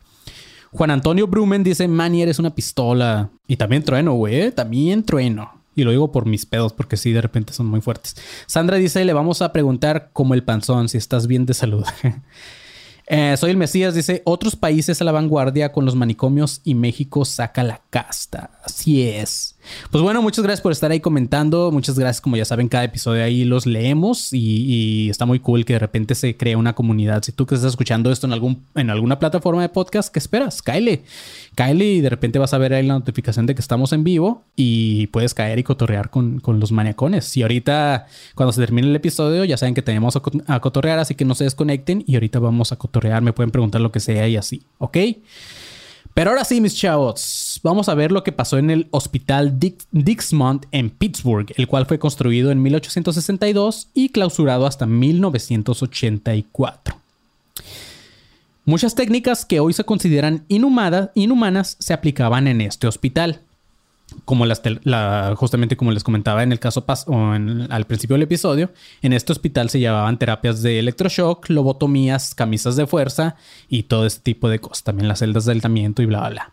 Juan 0.73 0.91
Antonio 0.91 1.27
Brumen 1.27 1.63
dice, 1.63 1.87
Manny, 1.87 2.23
eres 2.23 2.39
una 2.39 2.55
pistola. 2.55 3.29
Y 3.47 3.57
también 3.57 3.83
trueno, 3.83 4.15
güey. 4.15 4.41
¿eh? 4.41 4.51
También 4.51 5.03
trueno. 5.03 5.61
Y 5.77 5.85
lo 5.85 5.91
digo 5.91 6.11
por 6.11 6.25
mis 6.25 6.47
pedos, 6.47 6.73
porque 6.73 6.97
sí, 6.97 7.13
de 7.13 7.21
repente 7.21 7.53
son 7.53 7.67
muy 7.67 7.83
fuertes. 7.83 8.17
Sandra 8.47 8.79
dice, 8.79 9.05
le 9.05 9.13
vamos 9.13 9.43
a 9.43 9.53
preguntar 9.53 10.09
como 10.15 10.33
el 10.33 10.43
panzón, 10.43 10.89
si 10.89 10.97
estás 10.97 11.27
bien 11.27 11.45
de 11.45 11.53
salud. 11.53 11.85
Eh, 13.07 13.37
soy 13.37 13.51
el 13.51 13.57
Mesías, 13.57 13.95
dice, 13.95 14.23
otros 14.25 14.57
países 14.57 15.01
a 15.01 15.05
la 15.05 15.13
vanguardia 15.13 15.73
con 15.73 15.85
los 15.85 15.95
manicomios 15.95 16.61
y 16.65 16.75
México 16.75 17.25
saca 17.25 17.63
la 17.63 17.83
casta. 17.91 18.51
Así 18.65 19.03
es. 19.09 19.54
Pues 19.91 20.03
bueno, 20.03 20.23
muchas 20.23 20.43
gracias 20.43 20.61
por 20.61 20.73
estar 20.73 20.91
ahí 20.91 21.01
comentando. 21.01 21.71
Muchas 21.71 21.99
gracias, 21.99 22.21
como 22.21 22.37
ya 22.37 22.45
saben, 22.45 22.69
cada 22.69 22.85
episodio 22.85 23.25
ahí 23.25 23.45
los 23.45 23.67
leemos 23.67 24.33
y, 24.33 25.09
está 25.11 25.27
muy 25.27 25.41
cool 25.41 25.65
que 25.65 25.75
de 25.75 25.79
repente 25.79 26.15
se 26.15 26.37
crea 26.37 26.57
una 26.59 26.75
comunidad. 26.75 27.23
Si 27.23 27.33
tú 27.33 27.47
que 27.47 27.55
estás 27.55 27.71
escuchando 27.71 28.11
esto 28.11 28.27
en, 28.27 28.33
algún, 28.33 28.65
en 28.75 28.91
alguna 28.91 29.19
plataforma 29.19 29.63
de 29.63 29.69
podcast, 29.69 30.13
¿qué 30.13 30.19
esperas? 30.19 30.63
Cáele. 30.63 31.03
Cáele 31.55 31.85
y 31.85 32.01
de 32.01 32.11
repente 32.11 32.39
vas 32.39 32.55
a 32.55 32.59
ver 32.59 32.75
ahí 32.75 32.87
la 32.87 32.95
notificación 32.95 33.47
de 33.47 33.55
que 33.55 33.61
estamos 33.61 33.93
en 33.93 34.05
vivo 34.05 34.43
y 34.57 35.07
puedes 35.09 35.35
caer 35.35 35.59
y 35.59 35.63
cotorrear 35.63 36.11
con, 36.11 36.43
los 36.45 36.73
maniacones. 36.73 37.37
Y 37.37 37.43
ahorita, 37.43 38.07
cuando 38.35 38.53
se 38.53 38.61
termine 38.61 38.89
el 38.89 38.97
episodio, 38.97 39.45
ya 39.45 39.57
saben 39.57 39.75
que 39.75 39.83
tenemos 39.83 40.17
a 40.47 40.61
cotorrear, 40.61 40.99
así 40.99 41.15
que 41.15 41.25
no 41.25 41.35
se 41.35 41.45
desconecten 41.45 42.05
y 42.07 42.15
ahorita 42.15 42.39
vamos 42.39 42.73
a 42.73 42.77
cotorrear. 42.77 43.23
Me 43.23 43.33
pueden 43.33 43.51
preguntar 43.51 43.81
lo 43.81 43.93
que 43.93 44.01
sea 44.01 44.29
y 44.29 44.37
así, 44.37 44.63
¿ok? 44.79 44.97
Pero 46.15 46.31
ahora 46.31 46.45
sí, 46.45 46.61
mis 46.61 46.77
chavos, 46.77 47.59
vamos 47.65 47.89
a 47.89 47.95
ver 47.95 48.13
lo 48.13 48.23
que 48.23 48.31
pasó 48.31 48.57
en 48.57 48.71
el 48.71 48.87
Hospital 48.93 49.59
Dixmont 49.91 50.67
en 50.71 50.91
Pittsburgh, 50.91 51.53
el 51.57 51.67
cual 51.67 51.87
fue 51.87 51.99
construido 51.99 52.53
en 52.53 52.63
1862 52.63 53.89
y 53.95 54.11
clausurado 54.11 54.67
hasta 54.67 54.87
1984. 54.87 56.95
Muchas 58.65 58.95
técnicas 58.95 59.45
que 59.45 59.59
hoy 59.59 59.73
se 59.73 59.83
consideran 59.83 60.45
inhumanas 60.49 61.77
se 61.81 61.93
aplicaban 61.93 62.47
en 62.47 62.61
este 62.61 62.87
hospital 62.87 63.41
como 64.25 64.47
las 64.47 64.63
justamente 65.37 65.77
como 65.77 65.93
les 65.93 66.05
comentaba 66.05 66.43
en 66.43 66.53
el 66.53 66.61
caso 66.61 66.85
o 67.07 67.33
al 67.71 67.85
principio 67.87 68.15
del 68.15 68.23
episodio, 68.23 68.71
en 69.03 69.13
este 69.13 69.33
hospital 69.33 69.71
se 69.71 69.79
llevaban 69.79 70.19
terapias 70.19 70.63
de 70.63 70.79
electroshock, 70.79 71.49
lobotomías, 71.49 72.35
camisas 72.35 72.77
de 72.77 72.87
fuerza 72.87 73.37
y 73.69 73.85
todo 73.85 74.07
este 74.07 74.23
tipo 74.23 74.49
de 74.49 74.61
cosas, 74.61 74.85
también 74.85 75.09
las 75.09 75.21
celdas 75.21 75.45
de 75.45 75.53
aislamiento 75.53 76.03
y 76.03 76.07
bla, 76.07 76.21
bla, 76.21 76.31
bla. 76.31 76.53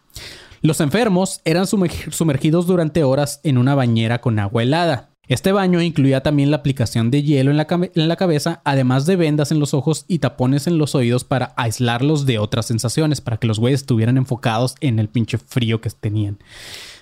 Los 0.61 0.79
enfermos 0.79 1.41
eran 1.43 1.65
sumergidos 1.65 2.67
durante 2.67 3.03
horas 3.03 3.39
en 3.43 3.57
una 3.57 3.73
bañera 3.73 4.21
con 4.21 4.37
agua 4.37 4.61
helada. 4.61 5.09
Este 5.27 5.51
baño 5.53 5.81
incluía 5.81 6.23
también 6.23 6.51
la 6.51 6.57
aplicación 6.57 7.09
de 7.09 7.23
hielo 7.23 7.51
en 7.51 7.57
la, 7.57 7.65
en 7.69 8.07
la, 8.07 8.15
cabeza, 8.15 8.61
además 8.65 9.05
de 9.05 9.15
vendas 9.15 9.51
en 9.51 9.59
los 9.59 9.73
ojos 9.73 10.05
y 10.07 10.19
tapones 10.19 10.67
en 10.67 10.77
los 10.77 10.93
oídos 10.93 11.23
para 11.23 11.53
aislarlos 11.55 12.25
de 12.25 12.37
otras 12.37 12.65
sensaciones, 12.65 13.21
para 13.21 13.37
que 13.37 13.47
los 13.47 13.57
güeyes 13.57 13.81
estuvieran 13.81 14.17
enfocados 14.17 14.75
en 14.81 14.99
el 14.99 15.07
pinche 15.07 15.37
frío 15.37 15.79
que 15.79 15.89
tenían. 15.89 16.37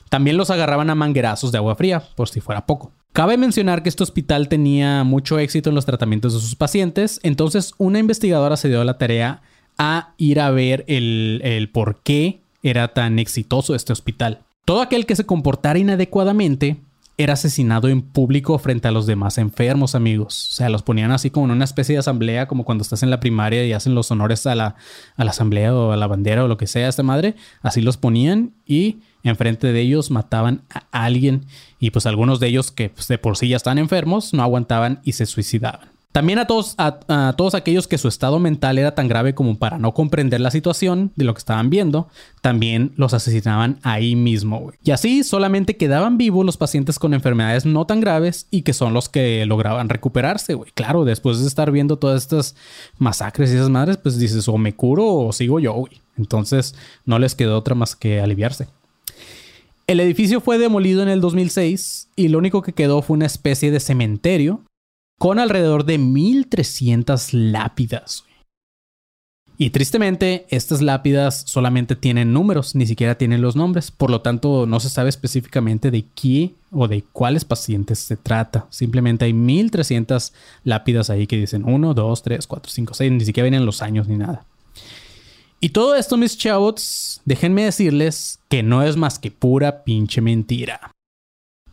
También 0.09 0.37
los 0.37 0.49
agarraban 0.49 0.89
a 0.89 0.95
manguerazos 0.95 1.51
de 1.51 1.59
agua 1.59 1.75
fría, 1.75 2.03
por 2.15 2.29
si 2.29 2.41
fuera 2.41 2.65
poco. 2.65 2.91
Cabe 3.13 3.37
mencionar 3.37 3.83
que 3.83 3.89
este 3.89 4.03
hospital 4.03 4.49
tenía 4.49 5.03
mucho 5.03 5.39
éxito 5.39 5.69
en 5.69 5.75
los 5.75 5.85
tratamientos 5.85 6.33
de 6.33 6.39
sus 6.39 6.55
pacientes, 6.55 7.19
entonces 7.23 7.73
una 7.77 7.99
investigadora 7.99 8.57
se 8.57 8.69
dio 8.69 8.83
la 8.83 8.97
tarea 8.97 9.41
a 9.77 10.13
ir 10.17 10.39
a 10.39 10.51
ver 10.51 10.83
el, 10.87 11.41
el 11.43 11.69
por 11.69 12.01
qué 12.03 12.41
era 12.61 12.89
tan 12.89 13.17
exitoso 13.19 13.75
este 13.75 13.93
hospital. 13.93 14.41
Todo 14.65 14.81
aquel 14.81 15.05
que 15.05 15.15
se 15.15 15.25
comportara 15.25 15.79
inadecuadamente 15.79 16.77
era 17.19 17.33
asesinado 17.33 17.89
en 17.89 18.01
público 18.01 18.57
frente 18.59 18.87
a 18.87 18.91
los 18.91 19.05
demás 19.05 19.37
enfermos, 19.37 19.93
amigos. 19.93 20.49
O 20.49 20.51
sea, 20.53 20.69
los 20.69 20.83
ponían 20.83 21.11
así 21.11 21.29
como 21.29 21.47
en 21.47 21.51
una 21.51 21.65
especie 21.65 21.93
de 21.93 21.99
asamblea, 21.99 22.47
como 22.47 22.63
cuando 22.63 22.81
estás 22.81 23.03
en 23.03 23.09
la 23.09 23.19
primaria 23.19 23.65
y 23.65 23.73
hacen 23.73 23.93
los 23.93 24.09
honores 24.09 24.47
a 24.47 24.55
la, 24.55 24.75
a 25.17 25.23
la 25.25 25.31
asamblea 25.31 25.75
o 25.75 25.91
a 25.91 25.97
la 25.97 26.07
bandera 26.07 26.45
o 26.45 26.47
lo 26.47 26.55
que 26.55 26.65
sea, 26.65 26.87
esta 26.87 27.03
madre. 27.03 27.35
Así 27.61 27.81
los 27.81 27.97
ponían 27.97 28.53
y 28.65 28.99
enfrente 29.23 29.71
de 29.71 29.81
ellos 29.81 30.11
mataban 30.11 30.61
a 30.69 31.03
alguien. 31.03 31.45
Y 31.79 31.91
pues 31.91 32.05
algunos 32.05 32.39
de 32.39 32.47
ellos 32.47 32.71
que 32.71 32.89
pues, 32.89 33.07
de 33.07 33.17
por 33.17 33.37
sí 33.37 33.49
ya 33.49 33.57
están 33.57 33.77
enfermos 33.77 34.33
no 34.33 34.43
aguantaban 34.43 35.01
y 35.03 35.13
se 35.13 35.25
suicidaban. 35.25 35.89
También 36.11 36.39
a 36.39 36.47
todos, 36.47 36.73
a, 36.79 37.35
todos 37.37 37.53
aquellos 37.53 37.87
que 37.87 37.99
su 37.99 38.07
estado 38.07 38.39
mental 38.39 38.79
era 38.79 38.95
tan 38.95 39.07
grave 39.07 39.35
como 39.35 39.59
para 39.59 39.77
no 39.77 39.93
comprender 39.93 40.41
la 40.41 40.49
situación 40.49 41.11
de 41.15 41.23
lo 41.23 41.35
que 41.35 41.37
estaban 41.37 41.69
viendo, 41.69 42.07
también 42.41 42.93
los 42.95 43.13
asesinaban 43.13 43.77
ahí 43.83 44.15
mismo. 44.15 44.71
Y 44.83 44.89
así 44.89 45.23
solamente 45.23 45.77
quedaban 45.77 46.17
vivos 46.17 46.43
los 46.43 46.57
pacientes 46.57 46.97
con 46.97 47.13
enfermedades 47.13 47.67
no 47.67 47.85
tan 47.85 47.99
graves 47.99 48.47
y 48.49 48.63
que 48.63 48.73
son 48.73 48.95
los 48.95 49.07
que 49.07 49.45
lograban 49.45 49.87
recuperarse. 49.87 50.55
Güey. 50.55 50.71
Claro, 50.71 51.05
después 51.05 51.41
de 51.41 51.47
estar 51.47 51.69
viendo 51.69 51.99
todas 51.99 52.23
estas 52.23 52.55
masacres 52.97 53.51
y 53.51 53.57
esas 53.57 53.69
madres, 53.69 53.97
pues 53.97 54.17
dices 54.17 54.47
o 54.47 54.57
me 54.57 54.73
curo 54.73 55.05
o 55.13 55.31
sigo 55.31 55.59
yo. 55.59 55.73
Güey. 55.73 56.01
Entonces 56.17 56.73
no 57.05 57.19
les 57.19 57.35
quedó 57.35 57.55
otra 57.55 57.75
más 57.75 57.95
que 57.95 58.19
aliviarse. 58.19 58.67
El 59.89 59.99
edificio 60.01 60.39
fue 60.39 60.59
demolido 60.59 61.01
en 61.01 61.09
el 61.09 61.19
2006 61.19 62.09
y 62.15 62.27
lo 62.27 62.37
único 62.37 62.61
que 62.61 62.73
quedó 62.73 63.01
fue 63.01 63.15
una 63.15 63.25
especie 63.25 63.71
de 63.71 63.79
cementerio 63.79 64.61
con 65.17 65.39
alrededor 65.39 65.83
de 65.83 65.97
1300 65.97 67.33
lápidas. 67.33 68.23
Y 69.57 69.71
tristemente, 69.71 70.45
estas 70.51 70.83
lápidas 70.83 71.41
solamente 71.47 71.95
tienen 71.95 72.33
números, 72.33 72.75
ni 72.75 72.85
siquiera 72.85 73.15
tienen 73.15 73.41
los 73.41 73.55
nombres. 73.55 73.89
Por 73.89 74.11
lo 74.11 74.21
tanto, 74.21 74.67
no 74.67 74.79
se 74.79 74.91
sabe 74.91 75.09
específicamente 75.09 75.89
de 75.89 76.05
qué 76.13 76.53
o 76.69 76.87
de 76.87 77.03
cuáles 77.11 77.43
pacientes 77.43 77.97
se 77.97 78.15
trata. 78.15 78.67
Simplemente 78.69 79.25
hay 79.25 79.33
1300 79.33 80.33
lápidas 80.65 81.09
ahí 81.09 81.25
que 81.25 81.37
dicen 81.37 81.63
1, 81.65 81.95
2, 81.95 82.21
3, 82.21 82.45
4, 82.45 82.71
5, 82.71 82.93
6. 82.93 83.11
Ni 83.11 83.25
siquiera 83.25 83.45
vienen 83.49 83.65
los 83.65 83.81
años 83.81 84.07
ni 84.07 84.17
nada. 84.17 84.45
Y 85.61 85.69
todo 85.69 85.95
esto, 85.95 86.15
mis 86.15 86.37
chavos, 86.37 87.21
déjenme 87.25 87.65
decirles 87.65 88.39
que 88.47 88.63
no 88.63 88.81
es 88.83 88.95
más 88.95 89.19
que 89.19 89.29
pura 89.29 89.83
pinche 89.83 90.21
mentira. 90.21 90.91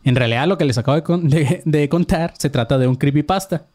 En 0.03 0.15
realidad 0.15 0.47
lo 0.47 0.57
que 0.57 0.65
les 0.65 0.77
acabo 0.77 1.01
de, 1.01 1.89
contar 1.89 2.33
se 2.37 2.49
trata 2.49 2.77
de 2.77 2.87
un 2.87 2.95
creepypasta. 2.95 3.67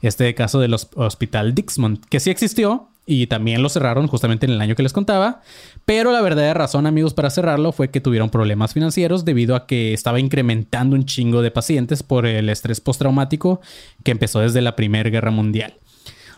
Este 0.00 0.34
caso 0.34 0.60
del 0.60 0.74
Hospital 0.74 1.54
Dixmont, 1.54 2.04
que 2.06 2.20
sí 2.20 2.30
existió 2.30 2.88
y 3.04 3.26
también 3.26 3.62
lo 3.62 3.68
cerraron 3.68 4.06
justamente 4.06 4.46
en 4.46 4.52
el 4.52 4.60
año 4.62 4.74
que 4.74 4.82
les 4.82 4.94
contaba. 4.94 5.42
Pero 5.84 6.10
la 6.12 6.22
verdadera 6.22 6.54
razón, 6.54 6.86
amigos, 6.86 7.12
para 7.12 7.28
cerrarlo 7.28 7.72
fue 7.72 7.90
que 7.90 8.00
tuvieron 8.00 8.30
problemas 8.30 8.72
financieros 8.72 9.26
debido 9.26 9.56
a 9.56 9.66
que 9.66 9.92
estaba 9.92 10.20
incrementando 10.20 10.96
un 10.96 11.04
chingo 11.04 11.42
de 11.42 11.50
pacientes 11.50 12.02
por 12.02 12.24
el 12.24 12.48
estrés 12.48 12.80
postraumático 12.80 13.60
que 14.04 14.10
empezó 14.10 14.40
desde 14.40 14.62
la 14.62 14.74
Primera 14.74 15.10
Guerra 15.10 15.30
Mundial. 15.30 15.74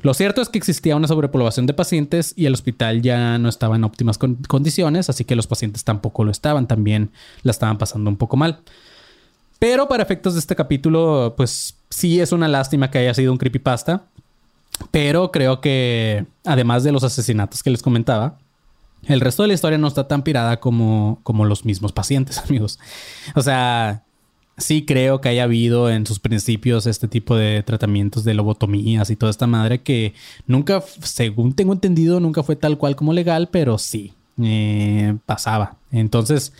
Lo 0.02 0.14
cierto 0.14 0.42
es 0.42 0.48
que 0.48 0.58
existía 0.58 0.96
una 0.96 1.08
sobrepoblación 1.08 1.66
de 1.66 1.74
pacientes 1.74 2.34
y 2.36 2.46
el 2.46 2.54
hospital 2.54 3.02
ya 3.02 3.38
no 3.38 3.48
estaba 3.48 3.76
en 3.76 3.84
óptimas 3.84 4.18
condiciones, 4.18 5.08
así 5.08 5.24
que 5.24 5.36
los 5.36 5.46
pacientes 5.46 5.84
tampoco 5.84 6.24
lo 6.24 6.30
estaban, 6.30 6.66
también 6.66 7.10
la 7.42 7.52
estaban 7.52 7.78
pasando 7.78 8.10
un 8.10 8.16
poco 8.16 8.36
mal. 8.36 8.60
Pero 9.60 9.86
para 9.86 10.02
efectos 10.02 10.34
de 10.34 10.40
este 10.40 10.56
capítulo, 10.56 11.34
pues 11.36 11.76
sí 11.88 12.20
es 12.20 12.32
una 12.32 12.48
lástima 12.48 12.90
que 12.90 12.98
haya 12.98 13.14
sido 13.14 13.30
un 13.30 13.38
creepypasta. 13.38 14.02
Pero 14.90 15.30
creo 15.30 15.60
que, 15.60 16.26
además 16.44 16.82
de 16.82 16.90
los 16.90 17.04
asesinatos 17.04 17.62
que 17.62 17.70
les 17.70 17.82
comentaba, 17.82 18.38
el 19.06 19.20
resto 19.20 19.42
de 19.42 19.48
la 19.48 19.54
historia 19.54 19.78
no 19.78 19.86
está 19.86 20.08
tan 20.08 20.22
pirada 20.22 20.58
como, 20.58 21.20
como 21.22 21.44
los 21.44 21.64
mismos 21.64 21.92
pacientes, 21.92 22.38
amigos. 22.48 22.78
O 23.36 23.42
sea, 23.42 24.02
sí 24.62 24.84
creo 24.84 25.20
que 25.20 25.28
haya 25.28 25.44
habido 25.44 25.90
en 25.90 26.06
sus 26.06 26.18
principios 26.18 26.86
este 26.86 27.08
tipo 27.08 27.36
de 27.36 27.62
tratamientos 27.62 28.24
de 28.24 28.34
lobotomías 28.34 29.10
y 29.10 29.16
toda 29.16 29.30
esta 29.30 29.46
madre 29.46 29.82
que 29.82 30.14
nunca, 30.46 30.82
según 31.02 31.54
tengo 31.54 31.72
entendido, 31.72 32.20
nunca 32.20 32.42
fue 32.42 32.56
tal 32.56 32.78
cual 32.78 32.96
como 32.96 33.12
legal, 33.12 33.48
pero 33.50 33.78
sí 33.78 34.14
eh, 34.42 35.16
pasaba. 35.26 35.76
Entonces, 35.90 36.52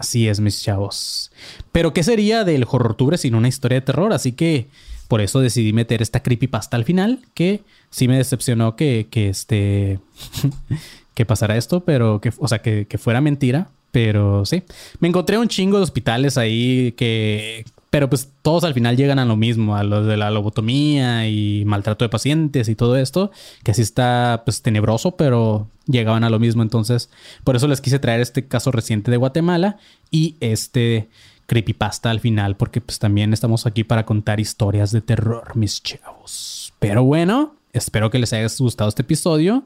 Así 0.00 0.28
es, 0.28 0.40
mis 0.40 0.62
chavos. 0.62 1.30
Pero, 1.72 1.92
¿qué 1.92 2.02
sería 2.02 2.42
del 2.42 2.64
Horrortubre 2.66 3.18
sin 3.18 3.34
una 3.34 3.48
historia 3.48 3.80
de 3.80 3.84
terror? 3.84 4.14
Así 4.14 4.32
que 4.32 4.68
por 5.08 5.20
eso 5.20 5.40
decidí 5.40 5.74
meter 5.74 6.00
esta 6.00 6.22
creepypasta 6.22 6.74
al 6.78 6.86
final, 6.86 7.20
que 7.34 7.64
sí 7.90 8.08
me 8.08 8.16
decepcionó 8.16 8.76
que, 8.76 9.08
que 9.10 9.28
este. 9.28 10.00
que 11.14 11.26
pasara 11.26 11.58
esto, 11.58 11.84
pero 11.84 12.18
que, 12.22 12.32
o 12.38 12.48
sea, 12.48 12.60
que, 12.62 12.86
que 12.86 12.96
fuera 12.96 13.20
mentira. 13.20 13.68
Pero 13.92 14.44
sí. 14.44 14.62
Me 15.00 15.08
encontré 15.08 15.38
un 15.38 15.48
chingo 15.48 15.78
de 15.78 15.82
hospitales 15.82 16.38
ahí 16.38 16.92
que, 16.92 17.64
pero 17.90 18.08
pues 18.08 18.30
todos 18.42 18.64
al 18.64 18.74
final 18.74 18.96
llegan 18.96 19.18
a 19.18 19.24
lo 19.24 19.36
mismo, 19.36 19.76
a 19.76 19.82
lo 19.82 20.04
de 20.04 20.16
la 20.16 20.30
lobotomía 20.30 21.28
y 21.28 21.64
maltrato 21.64 22.04
de 22.04 22.08
pacientes 22.08 22.68
y 22.68 22.76
todo 22.76 22.96
esto, 22.96 23.32
que 23.64 23.74
sí 23.74 23.82
está 23.82 24.42
pues 24.44 24.62
tenebroso, 24.62 25.16
pero 25.16 25.68
llegaban 25.86 26.22
a 26.22 26.30
lo 26.30 26.38
mismo. 26.38 26.62
Entonces, 26.62 27.10
por 27.42 27.56
eso 27.56 27.66
les 27.66 27.80
quise 27.80 27.98
traer 27.98 28.20
este 28.20 28.46
caso 28.46 28.70
reciente 28.70 29.10
de 29.10 29.16
Guatemala 29.16 29.78
y 30.10 30.36
este 30.40 31.08
creepypasta 31.46 32.10
al 32.10 32.20
final, 32.20 32.56
porque 32.56 32.80
pues 32.80 33.00
también 33.00 33.32
estamos 33.32 33.66
aquí 33.66 33.82
para 33.82 34.06
contar 34.06 34.38
historias 34.38 34.92
de 34.92 35.00
terror, 35.00 35.56
mis 35.56 35.82
chavos. 35.82 36.72
Pero 36.78 37.02
bueno, 37.02 37.56
espero 37.72 38.10
que 38.10 38.18
les 38.18 38.32
haya 38.32 38.46
gustado 38.58 38.88
este 38.88 39.02
episodio 39.02 39.64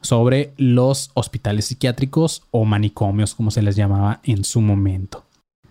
sobre 0.00 0.52
los 0.56 1.10
hospitales 1.14 1.66
psiquiátricos 1.66 2.42
o 2.50 2.64
manicomios, 2.64 3.34
como 3.34 3.50
se 3.50 3.62
les 3.62 3.76
llamaba 3.76 4.20
en 4.24 4.44
su 4.44 4.60
momento. 4.60 5.24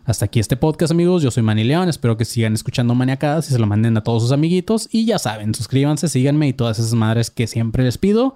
Hasta 0.06 0.26
aquí 0.26 0.42
este 0.42 0.58
podcast, 0.58 0.92
amigos. 0.92 1.24
Yo 1.24 1.32
soy 1.32 1.44
Manny 1.44 1.64
León. 1.64 1.88
Espero 1.88 2.18
que 2.18 2.26
sigan 2.26 2.54
escuchando 2.54 2.94
Maniacadas 2.94 3.50
y 3.50 3.54
se 3.54 3.60
lo 3.60 3.68
manden 3.68 3.96
a 3.96 4.04
todos 4.04 4.24
sus 4.24 4.34
amiguitos. 4.34 4.90
Y 4.92 5.06
ya 5.06 5.18
saben, 5.18 5.56
suscríbanse, 5.56 6.10
síganme 6.10 6.50
y 6.50 6.54
todas 6.54 6.78
esas 6.78 6.94
madres 6.94 7.30
que 7.30 7.48
siempre 7.48 7.86
les 7.86 7.98
pido. 7.98 8.36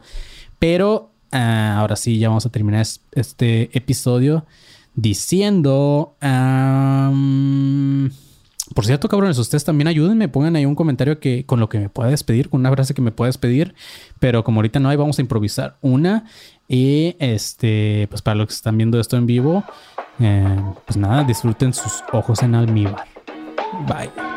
Pero 0.59 1.11
ah, 1.33 1.75
ahora 1.79 1.97
sí, 1.97 2.19
ya 2.19 2.29
vamos 2.29 2.45
a 2.45 2.49
terminar 2.49 2.85
este 3.11 3.77
episodio 3.77 4.45
diciendo. 4.95 6.15
Por 8.73 8.85
cierto, 8.85 9.07
cabrones, 9.07 9.37
ustedes 9.37 9.63
también 9.63 9.87
ayúdenme, 9.87 10.27
pongan 10.27 10.55
ahí 10.55 10.65
un 10.65 10.75
comentario 10.75 11.19
que, 11.19 11.45
con 11.45 11.59
lo 11.59 11.69
que 11.69 11.79
me 11.79 11.89
pueda 11.89 12.09
despedir, 12.09 12.49
con 12.49 12.59
una 12.59 12.71
frase 12.71 12.93
que 12.93 13.01
me 13.01 13.11
pueda 13.11 13.27
despedir. 13.27 13.75
Pero 14.19 14.43
como 14.43 14.59
ahorita 14.59 14.79
no 14.79 14.89
hay, 14.89 14.97
vamos 14.97 15.19
a 15.19 15.21
improvisar 15.21 15.77
una. 15.81 16.25
Y 16.67 17.15
este, 17.19 18.07
pues 18.09 18.21
para 18.21 18.35
los 18.35 18.47
que 18.47 18.53
están 18.53 18.77
viendo 18.77 18.99
esto 18.99 19.17
en 19.17 19.25
vivo, 19.25 19.63
eh, 20.19 20.61
pues 20.85 20.97
nada, 20.97 21.23
disfruten 21.23 21.73
sus 21.73 22.03
ojos 22.11 22.43
en 22.43 22.55
almíbar. 22.55 23.05
Bye. 23.87 24.36